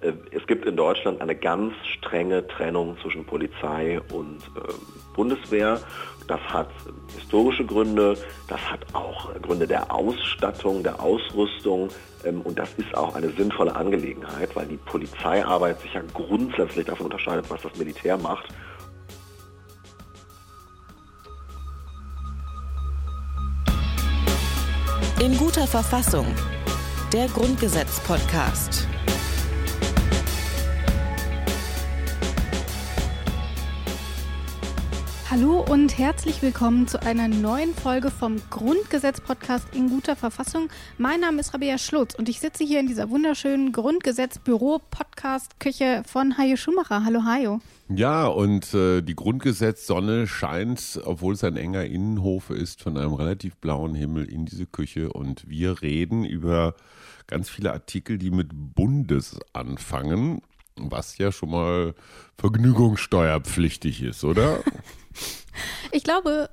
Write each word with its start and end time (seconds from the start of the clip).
äh, 0.00 0.12
es 0.30 0.46
gibt 0.46 0.64
in 0.66 0.76
Deutschland 0.76 1.20
eine 1.20 1.34
ganz 1.34 1.74
strenge 1.98 2.46
Trennung 2.46 2.96
zwischen 3.02 3.24
Polizei 3.24 4.00
und 4.12 4.38
äh, 4.56 4.72
Bundeswehr. 5.14 5.80
Das 6.28 6.40
hat 6.40 6.68
historische 7.16 7.64
Gründe, 7.64 8.16
das 8.48 8.60
hat 8.70 8.80
auch 8.92 9.32
Gründe 9.40 9.66
der 9.66 9.92
Ausstattung, 9.92 10.82
der 10.82 11.00
Ausrüstung 11.00 11.88
ähm, 12.24 12.42
und 12.42 12.58
das 12.58 12.72
ist 12.74 12.94
auch 12.94 13.14
eine 13.14 13.30
sinnvolle 13.30 13.74
Angelegenheit, 13.74 14.54
weil 14.54 14.66
die 14.66 14.76
Polizeiarbeit 14.76 15.80
sich 15.80 15.94
ja 15.94 16.02
grundsätzlich 16.12 16.86
davon 16.86 17.06
unterscheidet, 17.06 17.48
was 17.48 17.62
das 17.62 17.74
Militär 17.76 18.16
macht. 18.18 18.48
In 25.20 25.36
guter 25.36 25.66
Verfassung. 25.66 26.26
Der 27.12 27.26
Grundgesetz-Podcast. 27.28 28.86
Hallo 35.30 35.60
und 35.60 35.98
herzlich 35.98 36.40
willkommen 36.40 36.88
zu 36.88 37.02
einer 37.02 37.28
neuen 37.28 37.74
Folge 37.74 38.10
vom 38.10 38.36
Grundgesetz-Podcast 38.48 39.74
in 39.74 39.90
guter 39.90 40.16
Verfassung. 40.16 40.70
Mein 40.96 41.20
Name 41.20 41.40
ist 41.40 41.52
Rabea 41.52 41.76
Schlotz 41.76 42.14
und 42.14 42.30
ich 42.30 42.40
sitze 42.40 42.64
hier 42.64 42.80
in 42.80 42.86
dieser 42.86 43.10
wunderschönen 43.10 43.72
Grundgesetz-Büro-Podcast-Küche 43.72 46.02
von 46.06 46.38
Hajo 46.38 46.56
Schumacher. 46.56 47.04
Hallo 47.04 47.24
Hajo. 47.24 47.60
Ja, 47.90 48.26
und 48.26 48.72
äh, 48.72 49.02
die 49.02 49.14
Grundgesetz-Sonne 49.14 50.26
scheint, 50.26 50.98
obwohl 51.04 51.34
es 51.34 51.44
ein 51.44 51.58
enger 51.58 51.84
Innenhof 51.84 52.48
ist, 52.48 52.82
von 52.82 52.96
einem 52.96 53.12
relativ 53.12 53.56
blauen 53.56 53.94
Himmel 53.94 54.24
in 54.24 54.46
diese 54.46 54.64
Küche 54.64 55.12
und 55.12 55.46
wir 55.46 55.82
reden 55.82 56.24
über 56.24 56.74
ganz 57.26 57.50
viele 57.50 57.74
Artikel, 57.74 58.16
die 58.16 58.30
mit 58.30 58.48
Bundes 58.54 59.38
anfangen, 59.52 60.40
was 60.80 61.18
ja 61.18 61.32
schon 61.32 61.50
mal 61.50 61.94
vergnügungssteuerpflichtig 62.36 64.02
ist, 64.02 64.24
oder? 64.24 64.60
Ich 65.90 66.04
glaube, 66.04 66.50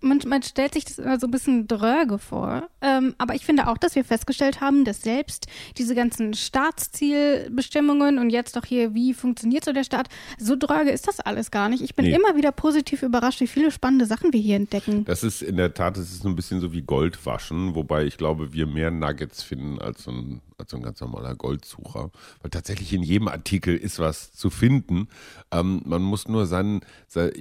man, 0.00 0.20
man, 0.26 0.42
stellt 0.42 0.74
sich 0.74 0.84
das 0.84 0.98
immer 0.98 1.18
so 1.18 1.26
ein 1.26 1.30
bisschen 1.30 1.66
dröge 1.66 2.18
vor. 2.18 2.68
Ähm, 2.80 3.14
aber 3.18 3.34
ich 3.34 3.44
finde 3.44 3.68
auch, 3.68 3.78
dass 3.78 3.94
wir 3.94 4.04
festgestellt 4.04 4.60
haben, 4.60 4.84
dass 4.84 5.02
selbst 5.02 5.46
diese 5.78 5.94
ganzen 5.94 6.34
Staatszielbestimmungen 6.34 8.18
und 8.18 8.30
jetzt 8.30 8.56
doch 8.56 8.64
hier, 8.64 8.94
wie 8.94 9.14
funktioniert 9.14 9.64
so 9.64 9.72
der 9.72 9.84
Staat, 9.84 10.08
so 10.38 10.56
dröge 10.56 10.90
ist 10.90 11.08
das 11.08 11.20
alles 11.20 11.50
gar 11.50 11.68
nicht. 11.68 11.82
Ich 11.82 11.94
bin 11.94 12.06
nee. 12.06 12.14
immer 12.14 12.36
wieder 12.36 12.52
positiv 12.52 13.02
überrascht, 13.02 13.40
wie 13.40 13.46
viele 13.46 13.70
spannende 13.70 14.06
Sachen 14.06 14.32
wir 14.32 14.40
hier 14.40 14.56
entdecken. 14.56 15.04
Das 15.04 15.22
ist 15.22 15.42
in 15.42 15.56
der 15.56 15.74
Tat, 15.74 15.96
das 15.96 16.10
ist 16.10 16.22
so 16.22 16.28
ein 16.28 16.36
bisschen 16.36 16.60
so 16.60 16.72
wie 16.72 16.82
Goldwaschen, 16.82 17.74
wobei 17.74 18.04
ich 18.04 18.16
glaube, 18.16 18.52
wir 18.52 18.66
mehr 18.66 18.90
Nuggets 18.90 19.42
finden 19.42 19.78
als 19.78 20.04
so 20.04 20.10
ein 20.10 20.40
als 20.58 20.70
so 20.70 20.76
ein 20.76 20.82
ganz 20.82 21.00
normaler 21.00 21.34
Goldsucher. 21.34 22.10
Weil 22.40 22.50
tatsächlich 22.50 22.92
in 22.92 23.02
jedem 23.02 23.26
Artikel 23.28 23.74
ist 23.76 23.98
was 23.98 24.32
zu 24.32 24.50
finden. 24.50 25.08
Ähm, 25.50 25.82
man 25.84 26.02
muss 26.02 26.28
nur 26.28 26.46
seinen, 26.46 26.82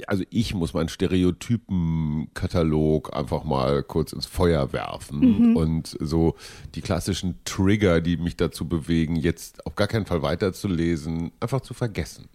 also 0.08 0.24
ich 0.30 0.54
muss 0.54 0.74
meinen 0.74 0.90
Stereotypenkatalog 0.90 3.16
einfach 3.16 3.44
mal 3.44 3.84
kurz 3.84 4.12
ins 4.14 4.26
Feuer 4.26 4.74
werfen 4.74 5.52
mhm. 5.52 5.56
und 5.56 5.96
so 6.00 6.36
die 6.76 6.82
klassischen 6.82 7.40
Trigger, 7.46 8.02
die 8.02 8.18
mich 8.18 8.36
dazu 8.36 8.68
bewegen, 8.68 9.16
jetzt 9.16 9.66
auf 9.66 9.76
gar 9.76 9.88
keinen 9.88 10.06
Fall 10.06 10.22
weiterzulesen, 10.22 11.32
einfach 11.40 11.62
zu 11.62 11.74
vergessen. 11.74 12.28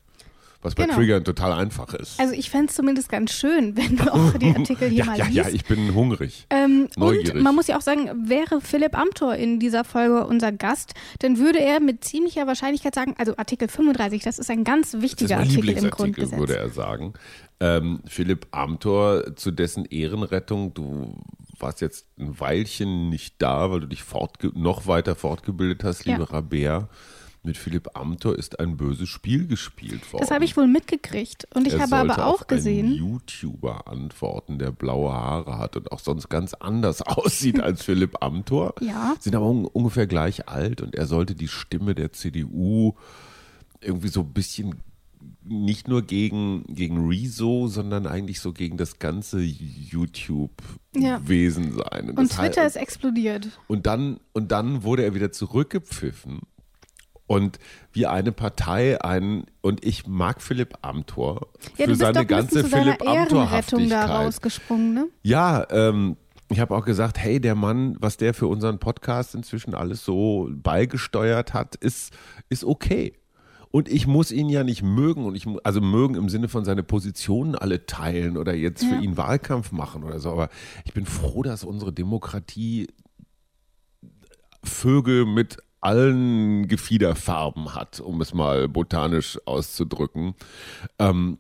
Was 0.62 0.74
bei 0.74 0.84
genau. 0.84 0.96
Triggern 0.96 1.24
total 1.24 1.52
einfach 1.52 1.94
ist. 1.94 2.20
Also 2.20 2.34
ich 2.34 2.50
fände 2.50 2.66
es 2.66 2.74
zumindest 2.74 3.08
ganz 3.08 3.32
schön, 3.32 3.76
wenn 3.76 3.96
du 3.96 4.12
auch 4.12 4.32
die 4.34 4.50
Artikel 4.56 4.88
hier 4.88 4.98
ja, 4.98 5.04
mal 5.06 5.18
ja, 5.18 5.24
liest. 5.24 5.36
Ja, 5.36 5.48
ich 5.48 5.64
bin 5.64 5.94
hungrig. 5.94 6.46
Ähm, 6.50 6.88
neugierig. 6.96 7.34
Und 7.34 7.42
man 7.42 7.54
muss 7.54 7.66
ja 7.66 7.78
auch 7.78 7.82
sagen, 7.82 8.28
wäre 8.28 8.60
Philipp 8.60 8.96
Amthor 8.96 9.34
in 9.36 9.58
dieser 9.58 9.84
Folge 9.84 10.26
unser 10.26 10.52
Gast, 10.52 10.92
dann 11.20 11.38
würde 11.38 11.60
er 11.60 11.80
mit 11.80 12.04
ziemlicher 12.04 12.46
Wahrscheinlichkeit 12.46 12.94
sagen, 12.94 13.14
also 13.16 13.36
Artikel 13.38 13.68
35, 13.68 14.22
das 14.22 14.38
ist 14.38 14.50
ein 14.50 14.64
ganz 14.64 14.94
wichtiger 14.98 15.38
das 15.38 15.48
ist 15.48 15.56
Artikel 15.56 15.84
im 15.84 15.90
Grundgesetz. 15.90 16.38
würde 16.38 16.56
er 16.56 16.68
sagen. 16.68 17.14
Ähm, 17.60 18.00
Philipp 18.06 18.46
Amthor, 18.50 19.36
zu 19.36 19.50
dessen 19.50 19.86
Ehrenrettung, 19.86 20.74
du 20.74 21.14
warst 21.58 21.80
jetzt 21.80 22.06
ein 22.18 22.38
Weilchen 22.38 23.08
nicht 23.08 23.36
da, 23.38 23.70
weil 23.70 23.80
du 23.80 23.86
dich 23.86 24.02
noch 24.54 24.86
weiter 24.86 25.14
fortgebildet 25.14 25.84
hast, 25.84 26.04
liebe 26.04 26.20
ja. 26.20 26.24
Rabea 26.24 26.88
mit 27.42 27.56
Philipp 27.56 27.96
Amthor 27.96 28.36
ist 28.36 28.60
ein 28.60 28.76
böses 28.76 29.08
Spiel 29.08 29.46
gespielt 29.46 30.12
worden. 30.12 30.20
Das 30.22 30.30
habe 30.30 30.44
ich 30.44 30.56
wohl 30.56 30.66
mitgekriegt. 30.66 31.48
Und 31.54 31.66
ich 31.66 31.72
er 31.74 31.80
habe 31.80 31.96
aber 31.96 32.26
auch 32.26 32.40
auf 32.42 32.46
gesehen. 32.46 32.86
Einen 32.86 32.96
YouTuber 32.96 33.88
antworten, 33.88 34.58
der 34.58 34.72
blaue 34.72 35.12
Haare 35.12 35.58
hat 35.58 35.76
und 35.76 35.90
auch 35.90 36.00
sonst 36.00 36.28
ganz 36.28 36.52
anders 36.54 37.00
aussieht 37.06 37.60
als 37.60 37.82
Philipp 37.82 38.22
Amthor. 38.22 38.74
Ja. 38.80 39.14
Sind 39.20 39.34
aber 39.34 39.46
un 39.46 39.64
ungefähr 39.64 40.06
gleich 40.06 40.48
alt 40.48 40.82
und 40.82 40.94
er 40.94 41.06
sollte 41.06 41.34
die 41.34 41.48
Stimme 41.48 41.94
der 41.94 42.12
CDU 42.12 42.94
irgendwie 43.80 44.08
so 44.08 44.20
ein 44.20 44.32
bisschen 44.32 44.74
nicht 45.42 45.88
nur 45.88 46.02
gegen, 46.02 46.64
gegen 46.68 47.08
Rezo, 47.08 47.66
sondern 47.68 48.06
eigentlich 48.06 48.40
so 48.40 48.52
gegen 48.52 48.76
das 48.76 48.98
ganze 48.98 49.40
YouTube-Wesen 49.40 50.98
ja. 51.76 51.84
sein. 51.84 52.10
Und, 52.10 52.18
und 52.18 52.30
Twitter 52.30 52.66
ist 52.66 52.76
explodiert. 52.76 53.58
Und 53.66 53.86
dann, 53.86 54.20
und 54.32 54.52
dann 54.52 54.82
wurde 54.82 55.04
er 55.04 55.14
wieder 55.14 55.32
zurückgepfiffen 55.32 56.40
und 57.30 57.60
wie 57.92 58.06
eine 58.06 58.32
Partei 58.32 59.00
ein 59.00 59.44
und 59.60 59.84
ich 59.84 60.08
mag 60.08 60.42
Philipp 60.42 60.78
Amthor 60.82 61.46
ja, 61.76 61.84
für 61.84 61.94
seine 61.94 62.26
ganze 62.26 62.64
Philipp 62.64 63.06
Amthor-Haftigkeit. 63.06 63.92
da 63.92 64.06
rausgesprungen, 64.06 64.94
ne? 64.94 65.08
Ja, 65.22 65.64
ähm, 65.70 66.16
ich 66.48 66.58
habe 66.58 66.74
auch 66.74 66.84
gesagt, 66.84 67.18
hey, 67.18 67.40
der 67.40 67.54
Mann, 67.54 67.94
was 68.00 68.16
der 68.16 68.34
für 68.34 68.48
unseren 68.48 68.80
Podcast 68.80 69.36
inzwischen 69.36 69.76
alles 69.76 70.04
so 70.04 70.48
beigesteuert 70.50 71.54
hat, 71.54 71.76
ist, 71.76 72.12
ist 72.48 72.64
okay. 72.64 73.12
Und 73.70 73.88
ich 73.88 74.08
muss 74.08 74.32
ihn 74.32 74.48
ja 74.48 74.64
nicht 74.64 74.82
mögen 74.82 75.24
und 75.24 75.36
ich, 75.36 75.46
also 75.62 75.80
mögen 75.80 76.16
im 76.16 76.28
Sinne 76.28 76.48
von 76.48 76.64
seine 76.64 76.82
Positionen 76.82 77.54
alle 77.54 77.86
teilen 77.86 78.38
oder 78.38 78.56
jetzt 78.56 78.82
ja. 78.82 78.88
für 78.88 79.04
ihn 79.04 79.16
Wahlkampf 79.16 79.70
machen 79.70 80.02
oder 80.02 80.18
so. 80.18 80.32
Aber 80.32 80.48
ich 80.84 80.94
bin 80.94 81.06
froh, 81.06 81.44
dass 81.44 81.62
unsere 81.62 81.92
Demokratie 81.92 82.88
Vögel 84.64 85.26
mit 85.26 85.58
allen 85.80 86.68
Gefiederfarben 86.68 87.74
hat, 87.74 88.00
um 88.00 88.20
es 88.20 88.34
mal 88.34 88.68
botanisch 88.68 89.38
auszudrücken. 89.46 90.34
Ähm, 90.98 91.38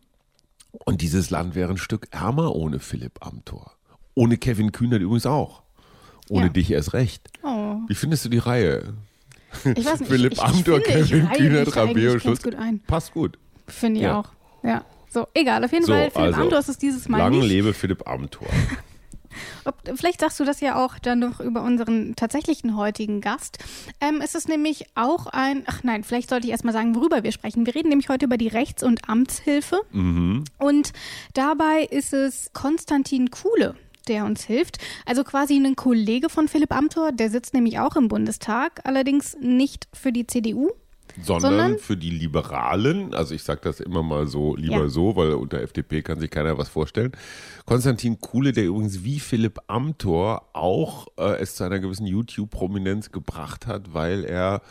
und 0.84 1.02
dieses 1.02 1.30
Land 1.30 1.54
wäre 1.54 1.70
ein 1.70 1.78
Stück 1.78 2.08
ärmer 2.10 2.54
ohne 2.54 2.78
Philipp 2.78 3.24
Amthor. 3.24 3.72
Ohne 4.14 4.36
Kevin 4.36 4.72
Kühnert 4.72 5.02
übrigens 5.02 5.26
auch. 5.26 5.62
Ohne 6.28 6.46
ja. 6.46 6.48
dich 6.50 6.70
erst 6.70 6.92
recht. 6.92 7.28
Oh. 7.42 7.76
Wie 7.88 7.94
findest 7.94 8.24
du 8.24 8.28
die 8.28 8.38
Reihe? 8.38 8.94
Ich 9.74 9.84
weiß 9.84 10.00
nicht, 10.00 10.10
Philipp 10.10 10.32
ich, 10.32 10.38
ich, 10.38 10.44
Amthor, 10.44 10.78
ich 10.78 10.84
Kevin 10.84 11.26
Reihe, 11.26 11.36
Kühnert, 11.36 11.76
Rabeo 11.76 12.18
Schutz. 12.18 12.42
Gut 12.42 12.54
ein. 12.54 12.80
Passt 12.86 13.12
gut. 13.12 13.38
Finde 13.66 14.00
ich 14.00 14.04
ja. 14.04 14.20
auch. 14.20 14.28
Ja. 14.62 14.84
So, 15.08 15.26
egal. 15.34 15.64
Auf 15.64 15.72
jeden 15.72 15.84
so, 15.84 15.92
Fall, 15.92 16.10
Philipp 16.10 16.26
also, 16.28 16.42
Amthor 16.42 16.58
ist 16.60 16.68
es 16.68 16.78
dieses 16.78 17.08
Mal 17.08 17.18
Lang 17.18 17.32
nicht. 17.32 17.48
lebe 17.48 17.74
Philipp 17.74 18.06
Amthor. 18.08 18.48
Ob, 19.64 19.76
vielleicht 19.94 20.20
sagst 20.20 20.40
du 20.40 20.44
das 20.44 20.60
ja 20.60 20.82
auch 20.82 20.98
dann 20.98 21.20
noch 21.20 21.40
über 21.40 21.62
unseren 21.62 22.16
tatsächlichen 22.16 22.76
heutigen 22.76 23.20
Gast. 23.20 23.58
Ähm, 24.00 24.20
es 24.22 24.34
ist 24.34 24.48
nämlich 24.48 24.86
auch 24.94 25.26
ein, 25.26 25.64
ach 25.66 25.82
nein, 25.82 26.04
vielleicht 26.04 26.30
sollte 26.30 26.46
ich 26.46 26.52
erstmal 26.52 26.74
sagen, 26.74 26.94
worüber 26.94 27.22
wir 27.22 27.32
sprechen. 27.32 27.66
Wir 27.66 27.74
reden 27.74 27.88
nämlich 27.88 28.08
heute 28.08 28.26
über 28.26 28.36
die 28.36 28.48
Rechts- 28.48 28.82
und 28.82 29.08
Amtshilfe. 29.08 29.80
Mhm. 29.92 30.44
Und 30.58 30.92
dabei 31.34 31.86
ist 31.90 32.12
es 32.12 32.50
Konstantin 32.52 33.30
Kuhle 33.30 33.74
der 34.08 34.24
uns 34.24 34.44
hilft. 34.44 34.78
Also 35.06 35.24
quasi 35.24 35.56
ein 35.56 35.76
Kollege 35.76 36.28
von 36.28 36.48
Philipp 36.48 36.72
Amthor, 36.72 37.12
der 37.12 37.30
sitzt 37.30 37.54
nämlich 37.54 37.78
auch 37.78 37.96
im 37.96 38.08
Bundestag, 38.08 38.80
allerdings 38.84 39.36
nicht 39.40 39.88
für 39.92 40.10
die 40.10 40.26
CDU, 40.26 40.70
sondern, 41.22 41.50
Sondern? 41.52 41.78
für 41.78 41.96
die 41.96 42.10
Liberalen, 42.10 43.14
also 43.14 43.34
ich 43.34 43.42
sage 43.42 43.60
das 43.64 43.80
immer 43.80 44.02
mal 44.02 44.26
so 44.26 44.56
lieber 44.56 44.82
Ja. 44.82 44.88
so, 44.88 45.16
weil 45.16 45.32
unter 45.34 45.60
FDP 45.60 46.02
kann 46.02 46.20
sich 46.20 46.30
keiner 46.30 46.56
was 46.58 46.68
vorstellen. 46.68 47.12
Konstantin 47.66 48.20
Kuhle, 48.20 48.52
der 48.52 48.64
übrigens 48.66 49.04
wie 49.04 49.20
Philipp 49.20 49.60
Amthor 49.66 50.48
auch 50.52 51.08
äh, 51.18 51.38
es 51.40 51.54
zu 51.56 51.64
einer 51.64 51.78
gewissen 51.78 52.06
YouTube-Prominenz 52.06 53.12
gebracht 53.12 53.66
hat, 53.66 53.94
weil 53.94 54.24
er 54.24 54.62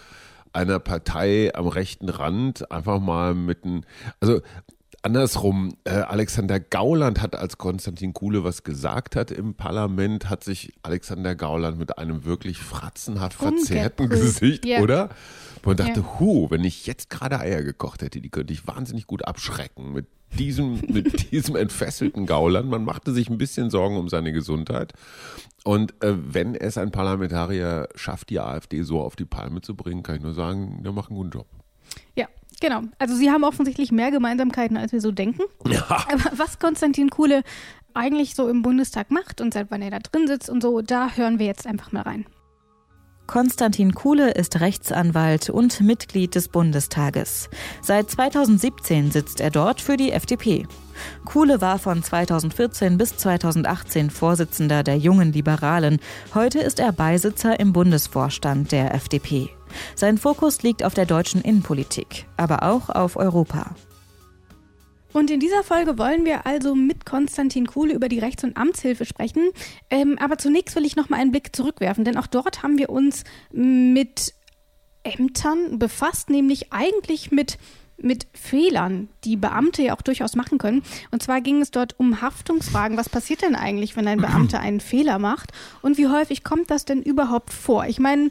einer 0.54 0.80
Partei 0.80 1.52
am 1.54 1.68
rechten 1.68 2.10
Rand 2.10 2.72
einfach 2.72 3.00
mal 3.00 3.36
mit 3.36 3.64
einem, 3.64 3.84
also 4.20 4.42
andersrum, 5.02 5.76
äh, 5.86 5.92
Alexander 5.92 6.60
Gauland 6.60 7.22
hat, 7.22 7.36
als 7.36 7.58
Konstantin 7.58 8.14
Kuhle 8.14 8.44
was 8.44 8.64
gesagt 8.64 9.16
hat 9.16 9.32
im 9.32 9.54
Parlament, 9.54 10.30
hat 10.30 10.44
sich 10.44 10.74
Alexander 10.84 11.36
Gauland 11.36 11.78
mit 11.78 11.98
einem 11.98 12.26
wirklich 12.26 12.58
fratzenhaft 12.60 13.38
verzerrten. 13.38 14.10
Gesicht, 14.10 14.66
Ja. 14.66 14.82
oder? 14.82 15.10
Und 15.66 15.80
dachte, 15.80 16.02
Ja. 16.02 16.20
hu, 16.20 16.50
wenn 16.50 16.64
ich 16.64 16.86
jetzt 16.88 17.10
gerade 17.10 17.40
Eier 17.40 17.64
gekocht 17.64 18.02
hätte, 18.02 18.22
die 18.22 18.30
könnte 18.30 18.54
ich 18.54 18.66
wahnsinnig 18.68 19.08
gut 19.08 19.26
abschrecken 19.26 19.92
mit 19.94 20.08
diesem, 20.38 20.80
mit 20.88 21.32
diesem 21.32 21.56
entfesselten 21.56 22.26
Gauland. 22.26 22.70
Man 22.70 22.84
machte 22.86 23.12
sich 23.14 23.30
ein 23.30 23.38
bisschen 23.38 23.70
Sorgen 23.70 23.98
um 23.98 24.10
seine 24.10 24.32
Gesundheit. 24.32 24.94
Und 25.64 26.02
äh, 26.04 26.16
wenn 26.18 26.56
es 26.56 26.78
ein 26.78 26.92
Parlamentarier 26.92 27.90
schafft, 27.96 28.30
die 28.30 28.40
AfD 28.40 28.84
so 28.84 29.02
auf 29.02 29.16
die 29.16 29.26
Palme 29.26 29.62
zu 29.62 29.76
bringen, 29.76 30.04
kann 30.04 30.16
ich 30.16 30.22
nur 30.22 30.34
sagen, 30.34 30.82
der 30.84 30.92
macht 30.94 31.10
einen 31.10 31.18
guten 31.18 31.32
Job. 31.32 31.48
Ja, 32.16 32.28
genau. 32.60 32.82
Also 32.98 33.16
sie 33.16 33.32
haben 33.32 33.44
offensichtlich 33.44 33.92
mehr 33.92 34.12
Gemeinsamkeiten, 34.12 34.78
als 34.78 34.92
wir 34.92 35.02
so 35.02 35.12
denken. 35.12 35.44
Ja. 35.68 35.84
Aber 35.90 36.32
was 36.38 36.60
Konstantin 36.60 37.10
Kuhle 37.10 37.44
eigentlich 37.94 38.36
so 38.36 38.48
im 38.48 38.62
Bundestag 38.62 39.12
macht 39.12 39.42
und 39.42 39.54
seit 39.54 39.72
wann 39.72 39.82
er 39.82 39.92
da 39.92 40.00
drin 40.00 40.28
sitzt 40.28 40.50
und 40.50 40.62
so, 40.62 40.82
da 40.82 41.12
hören 41.16 41.40
wir 41.40 41.46
jetzt 41.46 41.68
einfach 41.68 41.92
mal 41.92 42.04
rein. 42.04 42.26
Konstantin 43.30 43.94
Kuhle 43.94 44.32
ist 44.32 44.60
Rechtsanwalt 44.60 45.52
und 45.52 45.82
Mitglied 45.82 46.34
des 46.34 46.48
Bundestages. 46.48 47.48
Seit 47.80 48.10
2017 48.10 49.12
sitzt 49.12 49.40
er 49.40 49.52
dort 49.52 49.82
für 49.82 49.98
die 49.98 50.12
FDP. 50.12 50.66
Kuhle 51.26 51.62
war 51.62 51.78
von 51.78 52.02
2014 52.02 52.98
bis 52.98 53.18
2018 53.18 54.10
Vorsitzender 54.10 54.82
der 54.82 54.98
Jungen 54.98 55.32
Liberalen. 55.32 56.00
Heute 56.34 56.58
ist 56.58 56.80
er 56.80 56.92
Beisitzer 56.92 57.60
im 57.60 57.72
Bundesvorstand 57.72 58.72
der 58.72 58.96
FDP. 58.96 59.52
Sein 59.96 60.18
Fokus 60.18 60.62
liegt 60.64 60.84
auf 60.84 60.94
der 60.94 61.06
deutschen 61.06 61.42
Innenpolitik, 61.42 62.26
aber 62.38 62.64
auch 62.64 62.90
auf 62.90 63.16
Europa. 63.16 63.76
Und 65.12 65.32
in 65.32 65.40
dieser 65.40 65.64
Folge 65.64 65.98
wollen 65.98 66.26
wir 66.26 66.46
also 66.46 66.76
mit 66.76 67.06
Konstantin 67.06 67.66
Kuhle 67.66 67.94
über 67.94 68.10
die 68.10 68.20
Rechts- 68.20 68.44
und 68.44 68.58
Amtshilfe 68.58 69.06
sprechen. 69.06 69.50
Ähm, 69.90 70.18
aber 70.20 70.38
zunächst 70.38 70.76
will 70.76 70.86
ich 70.86 70.96
noch 70.96 71.10
mal 71.10 71.18
einen 71.18 71.32
Blick 71.32 71.56
zurückwerfen, 71.56 72.06
denn 72.06 72.18
auch 72.18 72.28
dort 72.28 72.62
haben 72.62 72.78
wir 72.78 72.90
uns 72.90 73.24
mit 73.52 74.34
Ämtern 75.04 75.80
befasst, 75.80 76.30
nämlich 76.30 76.72
eigentlich 76.72 77.32
mit 77.32 77.58
mit 78.02 78.28
Fehlern, 78.34 79.10
die 79.26 79.36
Beamte 79.36 79.84
ja 79.84 79.94
auch 79.94 80.02
durchaus 80.02 80.36
machen 80.36 80.58
können. 80.58 80.84
Und 81.12 81.22
zwar 81.22 81.42
ging 81.42 81.62
es 81.62 81.72
dort 81.72 82.00
um 82.00 82.22
Haftungsfragen. 82.22 82.98
Was 82.98 83.10
passiert 83.10 83.42
denn 83.42 83.56
eigentlich, 83.56 83.98
wenn 83.98 84.08
ein 84.08 84.22
Beamter 84.22 84.62
einen 84.62 84.80
Fehler 84.80 85.20
macht? 85.20 85.52
Und 85.82 85.98
wie 85.98 86.08
häufig 86.08 86.46
kommt 86.46 86.72
das 86.72 86.86
denn 86.86 87.02
überhaupt 87.02 87.52
vor? 87.52 87.88
Ich 87.88 88.00
meine, 88.00 88.30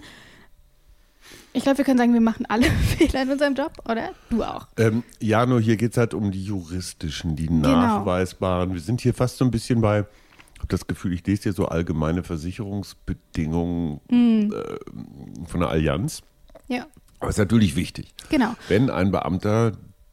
ich 1.58 1.64
glaube, 1.64 1.78
wir 1.78 1.84
können 1.84 1.99
sagen, 1.99 2.14
wir 2.14 2.20
machen 2.20 2.46
alle 2.46 2.64
Fehler 2.96 3.22
in 3.22 3.31
unserem 3.31 3.55
Job, 3.55 3.72
oder? 3.88 4.10
Du 4.31 4.43
auch. 4.43 4.69
Ähm, 4.76 5.02
ja, 5.20 5.44
nur 5.44 5.60
hier 5.60 5.76
geht 5.76 5.93
es 5.93 5.99
halt 5.99 6.14
um 6.14 6.31
die 6.31 6.43
juristischen, 6.43 7.37
die 7.37 7.46
genau. 7.46 7.69
nachweisbaren. 7.69 8.72
Wir 8.72 8.81
sind 8.81 9.00
hier 9.00 9.12
fast 9.12 9.37
so 9.38 9.44
ein 9.44 9.50
bisschen 9.50 9.81
bei, 9.81 10.06
ich 10.55 10.58
habe 10.60 10.69
das 10.69 10.87
Gefühl, 10.87 11.12
ich 11.12 11.26
lese 11.26 11.43
hier 11.44 11.52
so 11.52 11.66
allgemeine 11.66 12.22
Versicherungsbedingungen 12.22 14.00
mm. 14.08 14.52
äh, 14.52 15.46
von 15.46 15.60
der 15.60 15.69
Allianz. 15.69 16.22
Ja. 16.69 16.87
Aber 17.19 17.31
es 17.31 17.37
ist 17.37 17.40
natürlich 17.40 17.75
wichtig. 17.75 18.14
Genau. 18.31 18.54
Wenn 18.69 18.88
ein 18.88 19.11
Beamter 19.11 19.72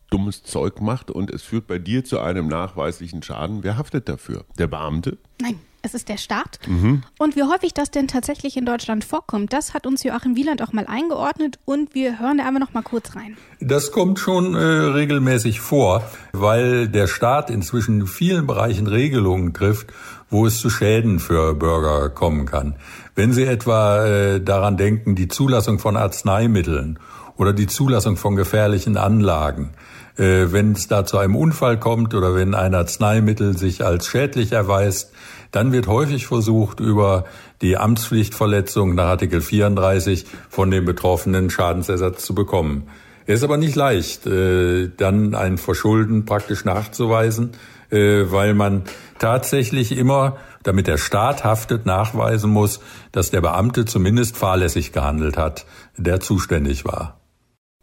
dummes 0.10 0.44
Zeug 0.44 0.82
macht 0.82 1.12
und 1.12 1.30
es 1.30 1.44
führt 1.44 1.68
bei 1.68 1.78
dir 1.78 2.04
zu 2.04 2.20
einem 2.20 2.48
nachweislichen 2.48 3.22
Schaden, 3.22 3.64
wer 3.64 3.78
haftet 3.78 4.10
dafür? 4.10 4.46
Der 4.58 4.68
Beamte? 4.68 5.18
Nein 5.40 5.60
es 5.86 5.94
ist 5.94 6.10
der 6.10 6.18
Staat. 6.18 6.60
Mhm. 6.68 7.04
Und 7.20 7.36
wie 7.36 7.44
häufig 7.44 7.74
das 7.74 7.92
denn 7.92 8.08
tatsächlich 8.08 8.58
in 8.58 8.66
Deutschland 8.66 9.06
vorkommt, 9.06 9.54
das 9.54 9.74
hat 9.74 9.86
uns 9.86 10.04
Joachim 10.04 10.36
Wieland 10.36 10.62
auch 10.62 10.74
mal 10.74 10.86
eingeordnet 10.88 11.60
und 11.66 11.94
wir 11.94 12.20
hören 12.20 12.40
da 12.40 12.46
einmal 12.46 12.60
noch 12.60 12.74
mal 12.74 12.82
kurz 12.82 13.16
rein. 13.16 13.38
Das 13.62 13.92
kommt 13.92 14.20
schon 14.20 14.56
äh, 14.56 14.58
regelmäßig 14.60 15.62
vor, 15.62 16.04
weil 16.34 16.88
der 16.88 17.08
Staat 17.08 17.50
inzwischen 17.50 18.02
in 18.02 18.08
vielen 18.08 18.48
Bereichen 18.48 18.88
Regelungen 18.88 19.54
trifft, 19.54 19.94
wo 20.30 20.46
es 20.46 20.60
zu 20.60 20.70
Schäden 20.70 21.20
für 21.20 21.54
Bürger 21.54 22.10
kommen 22.10 22.46
kann. 22.46 22.76
Wenn 23.14 23.32
Sie 23.32 23.46
etwa 23.46 24.06
äh, 24.06 24.42
daran 24.42 24.76
denken, 24.76 25.16
die 25.16 25.28
Zulassung 25.28 25.80
von 25.80 25.96
Arzneimitteln 25.96 27.00
oder 27.38 27.54
die 27.54 27.68
Zulassung 27.68 28.18
von 28.18 28.36
gefährlichen 28.36 28.98
Anlagen, 28.98 29.72
äh, 30.18 30.52
wenn 30.52 30.74
es 30.74 30.88
da 30.88 31.06
zu 31.06 31.18
einem 31.18 31.36
Unfall 31.36 31.80
kommt 31.80 32.14
oder 32.14 32.36
wenn 32.36 32.54
ein 32.54 32.74
Arzneimittel 32.74 33.58
sich 33.58 33.84
als 33.84 34.08
schädlich 34.08 34.52
erweist, 34.52 35.12
dann 35.52 35.72
wird 35.72 35.88
häufig 35.88 36.28
versucht, 36.28 36.80
über 36.80 37.26
die 37.62 37.78
Amtspflichtverletzung 37.78 38.96
nach 38.96 39.06
Artikel 39.06 39.42
34 39.42 40.26
von 40.50 40.72
dem 40.72 40.86
Betroffenen 40.86 41.50
Schadensersatz 41.50 42.26
zu 42.26 42.36
bekommen. 42.36 42.88
Es 43.28 43.40
ist 43.40 43.44
aber 43.44 43.58
nicht 43.58 43.76
leicht, 43.76 44.28
äh, 44.28 44.90
dann 44.96 45.34
ein 45.34 45.58
Verschulden 45.58 46.26
praktisch 46.26 46.64
nachzuweisen, 46.64 47.52
äh, 47.90 48.26
weil 48.30 48.54
man 48.54 48.84
tatsächlich 49.18 49.98
immer, 49.98 50.38
damit 50.64 50.88
der 50.88 50.98
Staat 50.98 51.44
haftet, 51.44 51.86
nachweisen 51.86 52.52
muss, 52.52 52.82
dass 53.12 53.32
der 53.32 53.42
Beamte 53.42 53.86
zumindest 53.86 54.38
fahrlässig 54.38 54.92
gehandelt 54.92 55.38
hat, 55.38 55.66
der 55.98 56.20
zuständig 56.20 56.86
war. 56.86 57.20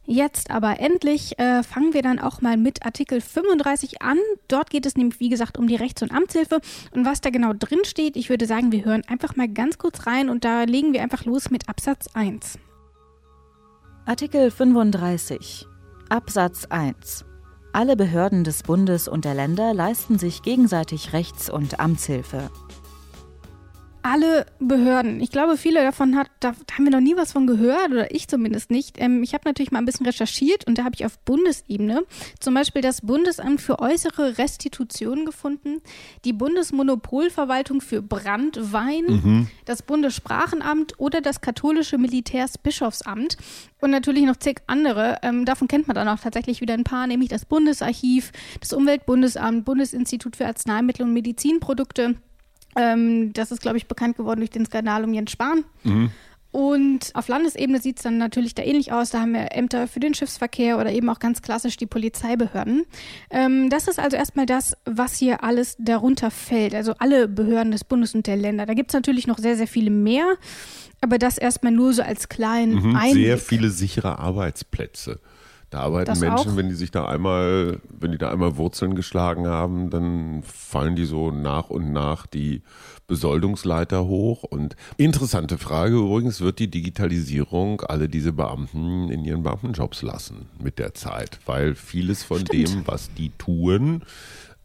Jetzt 0.04 0.50
aber 0.50 0.80
endlich 0.80 1.38
äh, 1.38 1.62
fangen 1.62 1.94
wir 1.94 2.02
dann 2.02 2.18
auch 2.18 2.40
mal 2.40 2.56
mit 2.56 2.84
Artikel 2.84 3.20
35 3.20 4.02
an. 4.02 4.18
Dort 4.48 4.70
geht 4.70 4.84
es 4.84 4.96
nämlich, 4.96 5.20
wie 5.20 5.28
gesagt, 5.28 5.58
um 5.58 5.68
die 5.68 5.76
Rechts- 5.76 6.02
und 6.02 6.10
Amtshilfe. 6.10 6.60
Und 6.90 7.06
was 7.06 7.20
da 7.20 7.30
genau 7.30 7.52
drin 7.52 7.84
steht, 7.84 8.16
ich 8.16 8.28
würde 8.28 8.46
sagen, 8.46 8.72
wir 8.72 8.84
hören 8.84 9.02
einfach 9.06 9.36
mal 9.36 9.48
ganz 9.48 9.78
kurz 9.78 10.06
rein 10.06 10.28
und 10.28 10.44
da 10.44 10.64
legen 10.64 10.92
wir 10.92 11.02
einfach 11.02 11.24
los 11.24 11.50
mit 11.50 11.68
Absatz 11.68 12.08
1. 12.14 12.58
Artikel 14.04 14.50
35 14.50 15.68
Absatz 16.08 16.64
1 16.64 17.24
Alle 17.72 17.94
Behörden 17.94 18.42
des 18.42 18.64
Bundes 18.64 19.06
und 19.06 19.24
der 19.24 19.34
Länder 19.34 19.72
leisten 19.72 20.18
sich 20.18 20.42
gegenseitig 20.42 21.12
Rechts- 21.12 21.48
und 21.48 21.78
Amtshilfe 21.78 22.50
alle 24.02 24.46
Behörden. 24.58 25.20
Ich 25.20 25.30
glaube, 25.30 25.56
viele 25.56 25.82
davon 25.82 26.16
hat, 26.16 26.28
da 26.40 26.52
haben 26.72 26.84
wir 26.84 26.90
noch 26.90 27.00
nie 27.00 27.16
was 27.16 27.32
von 27.32 27.46
gehört 27.46 27.90
oder 27.90 28.14
ich 28.14 28.28
zumindest 28.28 28.70
nicht. 28.70 28.96
Ähm, 28.98 29.22
ich 29.22 29.34
habe 29.34 29.42
natürlich 29.46 29.70
mal 29.70 29.78
ein 29.78 29.84
bisschen 29.84 30.06
recherchiert 30.06 30.66
und 30.66 30.78
da 30.78 30.84
habe 30.84 30.94
ich 30.94 31.06
auf 31.06 31.18
Bundesebene 31.20 32.02
zum 32.40 32.54
Beispiel 32.54 32.82
das 32.82 33.00
Bundesamt 33.02 33.60
für 33.60 33.78
äußere 33.78 34.38
Restitution 34.38 35.24
gefunden, 35.24 35.80
die 36.24 36.32
Bundesmonopolverwaltung 36.32 37.80
für 37.80 38.02
Brandwein, 38.02 39.04
mhm. 39.06 39.48
das 39.64 39.82
Bundessprachenamt 39.82 40.98
oder 40.98 41.20
das 41.20 41.40
katholische 41.40 41.98
Militärsbischofsamt 41.98 43.36
und 43.80 43.90
natürlich 43.90 44.24
noch 44.24 44.36
zig 44.36 44.62
andere. 44.66 45.18
Ähm, 45.22 45.44
davon 45.44 45.68
kennt 45.68 45.86
man 45.86 45.94
dann 45.94 46.08
auch 46.08 46.20
tatsächlich 46.20 46.60
wieder 46.60 46.74
ein 46.74 46.84
paar, 46.84 47.06
nämlich 47.06 47.28
das 47.28 47.44
Bundesarchiv, 47.44 48.32
das 48.60 48.72
Umweltbundesamt, 48.72 49.64
Bundesinstitut 49.64 50.36
für 50.36 50.46
Arzneimittel 50.46 51.04
und 51.04 51.12
Medizinprodukte. 51.12 52.16
Ähm, 52.76 53.32
das 53.32 53.52
ist, 53.52 53.60
glaube 53.60 53.76
ich, 53.76 53.86
bekannt 53.86 54.16
geworden 54.16 54.40
durch 54.40 54.50
den 54.50 54.66
Skandal 54.66 55.04
um 55.04 55.12
Jens 55.12 55.32
Spahn. 55.32 55.64
Mhm. 55.84 56.10
Und 56.52 57.12
auf 57.14 57.28
Landesebene 57.28 57.80
sieht 57.80 57.96
es 57.96 58.02
dann 58.02 58.18
natürlich 58.18 58.54
da 58.54 58.62
ähnlich 58.62 58.92
aus. 58.92 59.08
Da 59.08 59.20
haben 59.20 59.32
wir 59.32 59.52
Ämter 59.52 59.88
für 59.88 60.00
den 60.00 60.12
Schiffsverkehr 60.12 60.78
oder 60.78 60.92
eben 60.92 61.08
auch 61.08 61.18
ganz 61.18 61.40
klassisch 61.40 61.78
die 61.78 61.86
Polizeibehörden. 61.86 62.84
Ähm, 63.30 63.70
das 63.70 63.88
ist 63.88 63.98
also 63.98 64.18
erstmal 64.18 64.44
das, 64.44 64.76
was 64.84 65.16
hier 65.16 65.42
alles 65.42 65.76
darunter 65.78 66.30
fällt. 66.30 66.74
Also 66.74 66.92
alle 66.98 67.26
Behörden 67.26 67.72
des 67.72 67.84
Bundes 67.84 68.14
und 68.14 68.26
der 68.26 68.36
Länder. 68.36 68.66
Da 68.66 68.74
gibt 68.74 68.90
es 68.90 68.94
natürlich 68.94 69.26
noch 69.26 69.38
sehr, 69.38 69.56
sehr 69.56 69.66
viele 69.66 69.90
mehr. 69.90 70.36
Aber 71.00 71.16
das 71.16 71.38
erstmal 71.38 71.72
nur 71.72 71.94
so 71.94 72.02
als 72.02 72.28
kleinen 72.28 72.74
mhm, 72.74 72.96
Einblick. 72.96 73.24
Sehr 73.24 73.38
viele 73.38 73.70
sichere 73.70 74.18
Arbeitsplätze. 74.18 75.20
Da 75.72 75.80
arbeiten 75.80 76.10
das 76.10 76.20
Menschen, 76.20 76.52
auch? 76.52 76.56
wenn 76.56 76.68
die 76.68 76.74
sich 76.74 76.90
da 76.90 77.06
einmal, 77.06 77.80
wenn 77.88 78.12
die 78.12 78.18
da 78.18 78.30
einmal 78.30 78.58
Wurzeln 78.58 78.94
geschlagen 78.94 79.46
haben, 79.46 79.88
dann 79.88 80.42
fallen 80.42 80.96
die 80.96 81.06
so 81.06 81.30
nach 81.30 81.70
und 81.70 81.92
nach 81.92 82.26
die 82.26 82.60
Besoldungsleiter 83.06 84.04
hoch. 84.04 84.42
Und 84.42 84.76
interessante 84.98 85.56
Frage 85.56 85.96
übrigens, 85.96 86.42
wird 86.42 86.58
die 86.58 86.70
Digitalisierung 86.70 87.80
alle 87.80 88.10
diese 88.10 88.34
Beamten 88.34 89.08
in 89.08 89.24
ihren 89.24 89.42
Beamtenjobs 89.44 90.02
lassen 90.02 90.50
mit 90.62 90.78
der 90.78 90.92
Zeit? 90.92 91.38
Weil 91.46 91.74
vieles 91.74 92.22
von 92.22 92.40
Stimmt. 92.40 92.68
dem, 92.68 92.86
was 92.86 93.08
die 93.14 93.30
tun, 93.38 94.04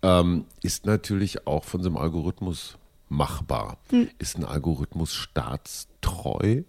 ähm, 0.01 0.43
ist 0.61 0.85
natürlich 0.85 1.47
auch 1.47 1.63
von 1.63 1.81
so 1.81 1.87
einem 1.87 1.97
Algorithmus 1.97 2.77
machbar. 3.07 3.77
Hm. 3.91 4.09
Ist 4.19 4.37
ein 4.37 4.43
Algorithmus 4.43 5.13
staatstreu? 5.13 6.63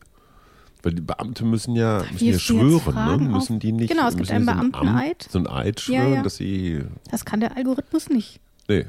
Weil 0.83 0.93
die 0.93 1.03
Beamte 1.03 1.45
müssen 1.45 1.75
ja, 1.75 2.05
müssen 2.13 2.27
ja 2.27 2.39
schwören, 2.39 3.23
ne? 3.23 3.29
müssen 3.29 3.59
die 3.59 3.73
nicht. 3.73 3.91
Genau, 3.91 4.07
es 4.07 4.17
gibt 4.17 4.31
einen 4.31 4.47
Beamteneid. 4.47 5.27
So 5.29 5.39
ein 5.39 5.47
Eid 5.49 5.81
schwören, 5.81 6.11
ja, 6.11 6.15
ja. 6.17 6.23
dass 6.23 6.37
sie. 6.37 6.83
Das 7.11 7.25
kann 7.25 7.41
der 7.41 7.57
Algorithmus 7.57 8.09
nicht. 8.09 8.41
Nee. 8.69 8.87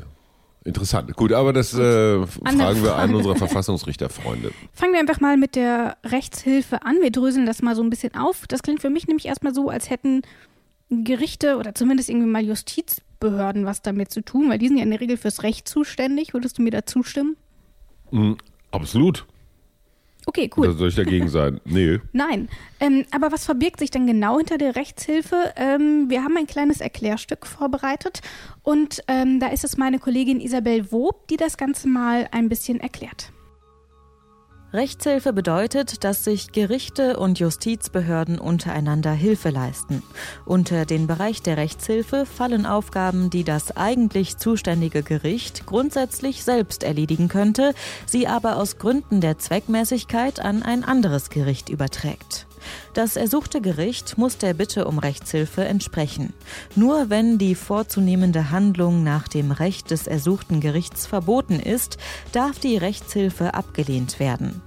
Interessant. 0.65 1.15
Gut, 1.15 1.31
aber 1.31 1.53
das 1.53 1.73
äh, 1.73 2.27
fragen 2.27 2.83
wir 2.83 2.97
einen 2.97 3.15
unserer 3.15 3.35
Verfassungsrichterfreunde. 3.37 4.51
Fangen 4.73 4.93
wir 4.93 4.99
einfach 4.99 5.21
mal 5.21 5.37
mit 5.37 5.55
der 5.55 5.97
Rechtshilfe 6.03 6.83
an. 6.83 6.97
Wir 7.01 7.11
dröseln 7.11 7.45
das 7.45 7.61
mal 7.61 7.75
so 7.75 7.81
ein 7.81 7.89
bisschen 7.89 8.13
auf. 8.13 8.45
Das 8.45 8.61
klingt 8.61 8.81
für 8.81 8.89
mich 8.89 9.07
nämlich 9.07 9.25
erstmal 9.25 9.55
so, 9.55 9.69
als 9.69 9.89
hätten 9.89 10.21
Gerichte 10.89 11.57
oder 11.57 11.73
zumindest 11.75 12.09
irgendwie 12.09 12.27
mal 12.27 12.43
Justizbehörden 12.43 13.65
was 13.65 13.81
damit 13.81 14.11
zu 14.11 14.21
tun, 14.21 14.49
weil 14.49 14.57
die 14.57 14.67
sind 14.67 14.77
ja 14.77 14.83
in 14.83 14.91
der 14.91 14.99
Regel 14.99 15.17
fürs 15.17 15.43
Recht 15.43 15.67
zuständig. 15.67 16.33
Würdest 16.33 16.57
du 16.57 16.61
mir 16.61 16.71
da 16.71 16.85
zustimmen? 16.85 17.37
Mm, 18.11 18.33
absolut. 18.71 19.25
Okay, 20.29 20.47
cool. 20.55 20.67
Oder 20.67 20.77
soll 20.77 20.89
ich 20.89 20.95
dagegen 20.95 21.27
sein? 21.27 21.59
Nee. 21.65 21.97
Nein. 22.11 22.49
Ähm, 22.79 23.03
aber 23.09 23.31
was 23.31 23.45
verbirgt 23.45 23.79
sich 23.79 23.89
denn 23.89 24.05
genau 24.05 24.37
hinter 24.37 24.59
der 24.59 24.75
Rechtshilfe? 24.75 25.53
Ähm, 25.55 26.11
wir 26.11 26.23
haben 26.23 26.37
ein 26.37 26.45
kleines 26.45 26.81
Erklärstück 26.81 27.47
vorbereitet 27.47 28.21
und 28.61 29.01
ähm, 29.07 29.39
da 29.39 29.47
ist 29.47 29.63
es 29.63 29.75
meine 29.75 29.97
Kollegin 29.97 30.39
Isabel 30.39 30.91
Wob, 30.91 31.27
die 31.29 31.37
das 31.37 31.57
Ganze 31.57 31.87
mal 31.87 32.27
ein 32.31 32.47
bisschen 32.47 32.79
erklärt. 32.79 33.31
Rechtshilfe 34.71 35.33
bedeutet, 35.33 36.03
dass 36.03 36.23
sich 36.23 36.51
Gerichte 36.51 37.17
und 37.17 37.39
Justizbehörden 37.39 38.37
untereinander 38.37 39.11
Hilfe 39.11 39.49
leisten. 39.49 40.03
Unter 40.45 40.85
den 40.85 41.07
Bereich 41.07 41.41
der 41.41 41.57
Rechtshilfe 41.57 42.27
fallen 42.27 42.67
Aufgaben, 42.67 43.31
die 43.31 43.43
das 43.43 43.75
eigentlich 43.75 44.37
zuständige 44.37 45.01
Gericht 45.01 45.65
grundsätzlich 45.65 46.43
selbst 46.43 46.83
erledigen 46.83 47.29
könnte, 47.29 47.73
sie 48.05 48.27
aber 48.27 48.57
aus 48.57 48.77
Gründen 48.77 49.21
der 49.21 49.39
Zweckmäßigkeit 49.39 50.39
an 50.39 50.61
ein 50.61 50.83
anderes 50.83 51.31
Gericht 51.31 51.69
überträgt. 51.69 52.45
Das 52.93 53.15
ersuchte 53.15 53.61
Gericht 53.61 54.17
muss 54.17 54.37
der 54.37 54.53
Bitte 54.53 54.85
um 54.85 54.99
Rechtshilfe 54.99 55.63
entsprechen. 55.65 56.33
Nur 56.75 57.09
wenn 57.09 57.37
die 57.37 57.55
vorzunehmende 57.55 58.51
Handlung 58.51 59.03
nach 59.03 59.27
dem 59.27 59.51
Recht 59.51 59.91
des 59.91 60.07
ersuchten 60.07 60.59
Gerichts 60.59 61.05
verboten 61.05 61.59
ist, 61.59 61.97
darf 62.31 62.59
die 62.59 62.77
Rechtshilfe 62.77 63.53
abgelehnt 63.53 64.19
werden. 64.19 64.61